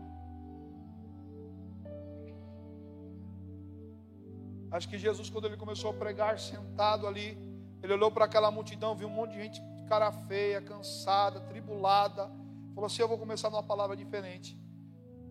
Acho 4.77 4.89
que 4.91 4.99
Jesus, 4.99 5.31
quando 5.31 5.47
ele 5.47 5.57
começou 5.57 5.91
a 5.91 5.95
pregar, 5.95 6.39
sentado 6.39 7.07
ali, 7.07 7.39
ele 7.83 7.95
olhou 7.95 8.11
para 8.11 8.27
aquela 8.27 8.51
multidão, 8.51 8.95
viu 8.95 9.09
um 9.09 9.11
monte 9.11 9.33
de 9.33 9.43
gente 9.43 9.63
cara 9.89 10.13
feia, 10.13 10.61
cansada, 10.61 11.41
tribulada. 11.41 12.31
Falou 12.75 12.87
assim: 12.87 13.01
Eu 13.01 13.09
vou 13.09 13.17
começar 13.17 13.49
numa 13.49 13.63
palavra 13.63 13.97
diferente. 13.97 14.59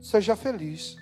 Seja 0.01 0.35
feliz. 0.35 0.95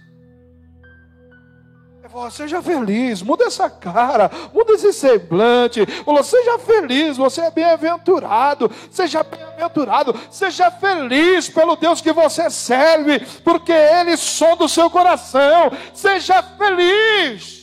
Falou, 2.10 2.30
seja 2.30 2.62
feliz, 2.62 3.22
muda 3.22 3.46
essa 3.46 3.70
cara, 3.70 4.30
muda 4.54 4.74
esse 4.74 4.92
semblante. 4.92 5.86
Falou, 6.04 6.22
seja 6.22 6.60
feliz, 6.60 7.16
você 7.16 7.40
é 7.40 7.50
bem-aventurado, 7.50 8.70
seja 8.92 9.24
bem-aventurado, 9.24 10.14
seja 10.30 10.70
feliz 10.70 11.48
pelo 11.48 11.78
Deus 11.78 12.02
que 12.02 12.12
você 12.12 12.50
serve, 12.50 13.22
porque 13.42 13.72
Ele 13.72 14.18
sonda 14.18 14.66
o 14.66 14.70
seu 14.70 14.90
coração. 14.90 15.72
Seja 15.94 16.44
feliz 16.44 17.63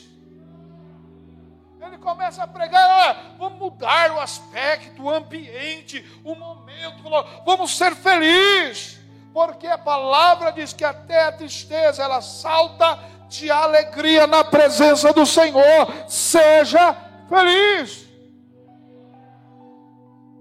começa 2.10 2.42
a 2.42 2.46
pregar, 2.46 3.36
vamos 3.38 3.58
mudar 3.58 4.10
o 4.12 4.20
aspecto, 4.20 5.04
o 5.04 5.10
ambiente, 5.10 6.04
o 6.24 6.34
momento, 6.34 7.02
vamos 7.46 7.76
ser 7.76 7.94
felizes, 7.94 8.98
porque 9.32 9.66
a 9.68 9.78
palavra 9.78 10.50
diz 10.50 10.72
que 10.72 10.84
até 10.84 11.28
a 11.28 11.32
tristeza 11.32 12.02
ela 12.02 12.20
salta 12.20 12.98
de 13.28 13.48
alegria 13.48 14.26
na 14.26 14.42
presença 14.42 15.12
do 15.12 15.24
Senhor. 15.24 15.86
Seja 16.08 16.94
feliz. 17.28 18.08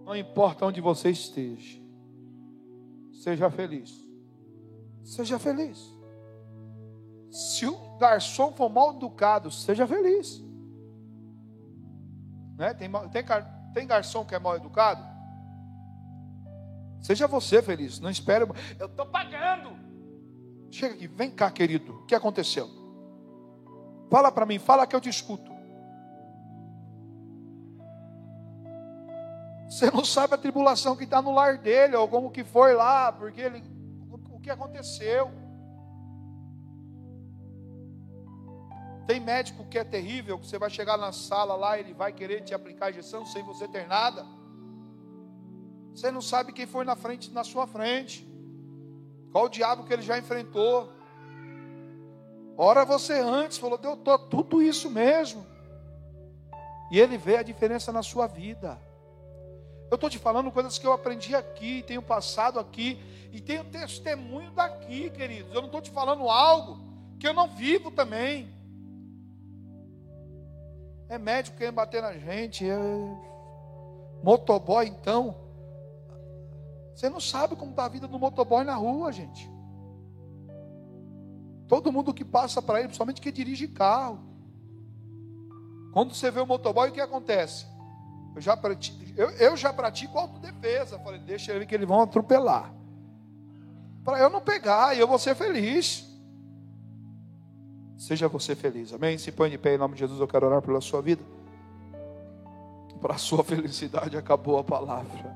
Não 0.06 0.16
importa 0.16 0.66
onde 0.66 0.82
você 0.82 1.12
esteja, 1.12 1.80
seja 3.14 3.48
feliz. 3.52 3.94
Seja 5.04 5.38
feliz. 5.38 5.78
Se 7.30 7.68
o 7.68 7.78
garçom 8.00 8.52
for 8.54 8.70
mal 8.70 8.96
educado, 8.96 9.52
seja 9.52 9.86
feliz. 9.86 10.49
Né? 12.60 12.74
Tem, 12.74 12.91
tem, 12.91 13.24
tem 13.74 13.88
garçom 13.88 14.26
que 14.26 14.36
é 14.36 14.39
mal 14.39 14.58
educado? 14.58 15.02
Seja 17.00 17.26
você 17.26 17.62
feliz, 17.62 18.02
não 18.02 18.10
espere. 18.10 18.45
Eu 18.78 18.88
estou 18.88 19.06
pagando. 19.06 19.80
Chega 20.69 20.93
aqui, 20.93 21.08
vem 21.08 21.32
cá, 21.32 21.50
querido. 21.50 21.93
O 22.02 22.06
que 22.06 22.13
aconteceu? 22.13 22.69
Fala 24.12 24.30
para 24.30 24.45
mim, 24.45 24.60
fala 24.60 24.86
que 24.86 24.93
eu 24.93 25.00
te 25.00 25.08
escuto. 25.08 25.50
Você 29.69 29.89
não 29.89 30.04
sabe 30.04 30.34
a 30.34 30.38
tribulação 30.38 30.98
que 30.98 31.06
está 31.06 31.22
no 31.22 31.32
lar 31.32 31.60
dele, 31.60 31.95
ou 31.95 32.10
como 32.10 32.30
que 32.30 32.43
foi 32.43 32.74
lá, 32.74 33.12
porque 33.13 33.39
ele, 33.39 33.63
o 34.10 34.39
que 34.41 34.50
aconteceu. 34.50 35.32
Tem 39.10 39.19
médico 39.19 39.65
que 39.65 39.80
é 39.80 39.84
terrível, 39.84 40.38
que 40.38 40.45
você 40.45 40.60
vai 40.60 40.69
chegar 40.69 40.95
na 40.95 41.12
sala 41.12 41.56
lá, 41.56 41.80
ele 41.80 41.95
vai 41.95 42.13
querer 42.13 42.43
te 42.43 42.54
aplicar 42.54 42.86
a 42.86 42.89
injeção 42.91 43.26
sem 43.26 43.41
você 43.41 43.67
ter 43.67 43.88
nada. 43.88 44.24
Você 45.95 46.12
não 46.12 46.22
sabe 46.22 46.54
quem 46.54 46.67
foi 46.67 46.86
na 46.86 46.95
frente, 46.95 47.32
na 47.32 47.43
sua 47.43 47.65
frente. 47.65 48.24
Qual 49.32 49.45
o 49.45 49.50
diabo 49.50 49.84
que 49.84 49.91
ele 49.91 50.04
já 50.04 50.19
enfrentou. 50.19 50.93
Ora 52.56 52.86
você 52.86 53.13
antes, 53.13 53.58
falou, 53.58 53.80
Deus, 53.80 53.98
tô 54.04 54.15
tudo 54.19 54.62
isso 54.62 54.91
mesmo. 54.91 55.43
E 56.91 57.00
ele 57.00 57.17
vê 57.17 57.38
a 57.38 57.41
diferença 57.41 57.91
na 57.91 58.04
sua 58.04 58.28
vida. 58.28 58.80
Eu 59.89 59.95
estou 59.95 60.08
te 60.08 60.19
falando 60.19 60.52
coisas 60.52 60.78
que 60.78 60.86
eu 60.86 60.93
aprendi 60.93 61.34
aqui, 61.34 61.82
tenho 61.82 62.04
passado 62.04 62.60
aqui, 62.60 63.02
e 63.34 63.41
tenho 63.41 63.63
testemunho 63.63 64.52
daqui, 64.52 65.10
queridos. 65.10 65.52
Eu 65.52 65.62
não 65.62 65.65
estou 65.69 65.82
te 65.82 65.89
falando 65.89 66.30
algo 66.30 66.78
que 67.19 67.28
eu 67.28 67.34
não 67.34 67.48
vivo 67.48 67.89
também. 67.89 68.59
É 71.10 71.17
médico 71.17 71.58
querendo 71.58 71.76
bater 71.76 72.02
na 72.02 72.13
gente. 72.13 72.69
É... 72.69 72.78
Motoboy, 74.24 74.88
então. 74.88 75.36
Você 76.93 77.10
não 77.10 77.19
sabe 77.19 77.56
como 77.56 77.72
está 77.72 77.86
a 77.86 77.89
vida 77.89 78.08
do 78.08 78.19
motoboy 78.19 78.63
na 78.63 78.76
rua, 78.76 79.12
gente. 79.12 79.50
Todo 81.67 81.91
mundo 81.91 82.13
que 82.13 82.26
passa 82.26 82.62
para 82.62 82.80
ele, 82.80 82.89
principalmente 82.89 83.22
que 83.22 83.32
dirige 83.32 83.67
carro. 83.67 84.19
Quando 85.93 86.13
você 86.13 86.30
vê 86.30 86.39
o 86.39 86.45
motoboy, 86.45 86.89
o 86.89 86.91
que 86.91 87.02
acontece? 87.02 87.65
Eu 88.36 88.41
já 88.41 88.56
pratico, 88.56 88.98
eu, 89.15 89.30
eu 89.32 89.58
já 89.58 89.74
pratico 89.74 90.17
autodefesa. 90.17 91.00
Falei, 91.00 91.19
deixa 91.19 91.54
ele 91.54 91.65
que 91.65 91.74
eles 91.74 91.88
vão 91.88 92.02
atropelar. 92.02 92.74
Para 94.04 94.19
eu 94.19 94.30
não 94.30 94.41
pegar 94.41 94.95
e 94.95 95.00
eu 95.00 95.08
vou 95.08 95.17
ser 95.17 95.36
feliz. 95.36 96.09
Seja 98.00 98.30
você 98.30 98.56
feliz, 98.56 98.94
amém? 98.94 99.18
Se 99.18 99.30
põe 99.30 99.50
de 99.50 99.58
pé 99.58 99.76
em 99.76 99.78
nome 99.78 99.94
de 99.94 100.00
Jesus, 100.00 100.22
eu 100.22 100.28
quero 100.28 100.48
orar 100.48 100.62
pela 100.62 100.80
sua 100.80 101.02
vida. 101.02 101.22
Para 103.02 103.16
a 103.16 103.18
sua 103.18 103.44
felicidade 103.44 104.16
acabou 104.16 104.58
a 104.58 104.64
palavra. 104.64 105.36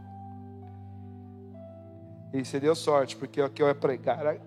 E 2.34 2.44
você 2.44 2.62
deu 2.62 2.74
sorte, 2.74 3.18
porque 3.18 3.42
o 3.42 3.50
que 3.50 3.62
eu 3.62 3.68
ia 3.68 3.76
pregar 3.76 4.38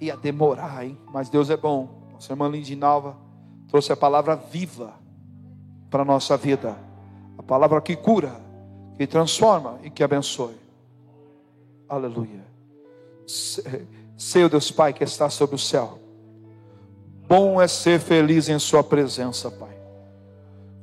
ia 0.00 0.16
demorar, 0.16 0.86
hein? 0.86 0.98
Mas 1.12 1.28
Deus 1.28 1.50
é 1.50 1.56
bom. 1.56 2.08
Nossa 2.14 2.32
irmã 2.32 2.48
Lindinalva 2.48 3.14
trouxe 3.68 3.92
a 3.92 3.96
palavra 3.96 4.34
viva 4.34 4.94
para 5.90 6.00
a 6.00 6.04
nossa 6.04 6.38
vida. 6.38 6.78
A 7.36 7.42
palavra 7.42 7.78
que 7.82 7.94
cura, 7.94 8.40
que 8.96 9.06
transforma 9.06 9.78
e 9.82 9.90
que 9.90 10.02
abençoe. 10.02 10.56
Aleluia. 11.86 12.42
Seu 14.16 14.48
Deus 14.48 14.70
Pai 14.70 14.94
que 14.94 15.04
está 15.04 15.28
sobre 15.28 15.56
o 15.56 15.58
céu. 15.58 15.98
Bom 17.30 17.62
é 17.62 17.68
ser 17.68 18.00
feliz 18.00 18.48
em 18.48 18.58
Sua 18.58 18.82
presença, 18.82 19.52
Pai. 19.52 19.78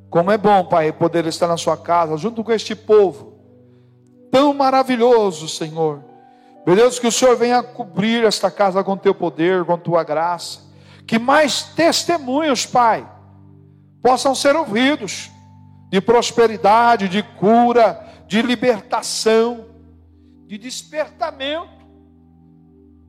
Como 0.10 0.32
é 0.32 0.38
bom, 0.38 0.64
Pai, 0.64 0.94
poder 0.94 1.26
estar 1.26 1.46
na 1.46 1.58
Sua 1.58 1.76
casa, 1.76 2.16
junto 2.16 2.42
com 2.42 2.54
este 2.54 2.74
povo, 2.74 3.34
tão 4.32 4.54
maravilhoso, 4.54 5.50
Senhor. 5.50 6.02
Meu 6.66 6.74
Deus, 6.74 7.00
que 7.00 7.08
o 7.08 7.12
Senhor 7.12 7.36
venha 7.36 7.62
cobrir 7.62 8.24
esta 8.24 8.50
casa 8.50 8.82
com 8.82 8.96
Teu 8.96 9.14
poder, 9.14 9.66
com 9.66 9.78
Tua 9.78 10.06
graça. 10.06 10.62
Que 11.06 11.20
mais 11.20 11.64
testemunhos, 11.64 12.66
Pai, 12.66 13.06
possam 14.02 14.34
ser 14.34 14.56
ouvidos 14.56 15.30
de 15.90 16.00
prosperidade, 16.00 17.10
de 17.10 17.24
cura, 17.24 18.08
de 18.26 18.42
libertação, 18.42 19.66
de 20.46 20.58
despertamento. 20.58 21.86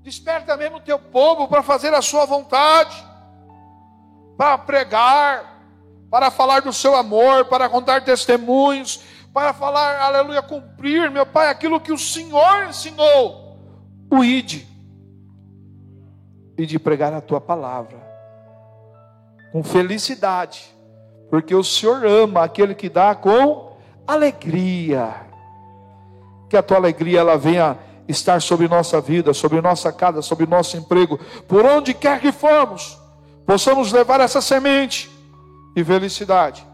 Desperta 0.02 0.56
mesmo 0.56 0.78
o 0.78 0.80
teu 0.80 0.98
povo 0.98 1.46
para 1.46 1.62
fazer 1.62 1.94
a 1.94 2.02
sua 2.02 2.24
vontade 2.24 3.06
para 4.38 4.56
pregar, 4.56 5.64
para 6.08 6.30
falar 6.30 6.62
do 6.62 6.72
seu 6.72 6.94
amor, 6.94 7.46
para 7.46 7.68
contar 7.68 8.04
testemunhos, 8.04 9.02
para 9.34 9.52
falar, 9.52 10.00
aleluia, 10.00 10.40
cumprir, 10.40 11.10
meu 11.10 11.26
Pai, 11.26 11.50
aquilo 11.50 11.80
que 11.80 11.92
o 11.92 11.98
Senhor 11.98 12.68
ensinou, 12.68 13.58
o 14.08 14.22
ide, 14.22 14.66
e 16.56 16.64
de 16.64 16.78
pregar 16.78 17.12
a 17.12 17.20
tua 17.20 17.40
palavra, 17.40 17.98
com 19.50 19.64
felicidade, 19.64 20.72
porque 21.28 21.52
o 21.52 21.64
Senhor 21.64 22.06
ama 22.06 22.44
aquele 22.44 22.76
que 22.76 22.88
dá 22.88 23.16
com 23.16 23.76
alegria, 24.06 25.16
que 26.48 26.56
a 26.56 26.62
tua 26.62 26.76
alegria 26.76 27.20
ela 27.20 27.36
venha 27.36 27.76
estar 28.06 28.40
sobre 28.40 28.68
nossa 28.68 29.00
vida, 29.00 29.34
sobre 29.34 29.60
nossa 29.60 29.92
casa, 29.92 30.22
sobre 30.22 30.46
nosso 30.46 30.76
emprego, 30.76 31.18
por 31.48 31.64
onde 31.64 31.92
quer 31.92 32.20
que 32.20 32.30
formos 32.30 32.97
possamos 33.48 33.92
levar 33.92 34.20
essa 34.20 34.42
semente 34.42 35.10
de 35.74 35.82
felicidade, 35.82 36.66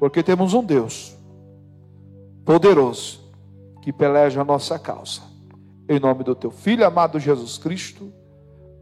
porque 0.00 0.22
temos 0.22 0.54
um 0.54 0.64
Deus 0.64 1.14
poderoso 2.46 3.20
que 3.82 3.92
peleja 3.92 4.40
a 4.40 4.44
nossa 4.44 4.78
causa. 4.78 5.20
Em 5.86 6.00
nome 6.00 6.24
do 6.24 6.34
teu 6.34 6.50
filho 6.50 6.86
amado 6.86 7.20
Jesus 7.20 7.58
Cristo. 7.58 8.10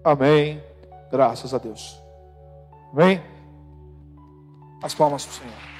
Amém. 0.04 0.62
Graças 1.10 1.52
a 1.52 1.58
Deus. 1.58 2.00
Amém. 2.92 3.20
As 4.80 4.94
palmas 4.94 5.26
para 5.26 5.32
o 5.32 5.34
Senhor. 5.34 5.75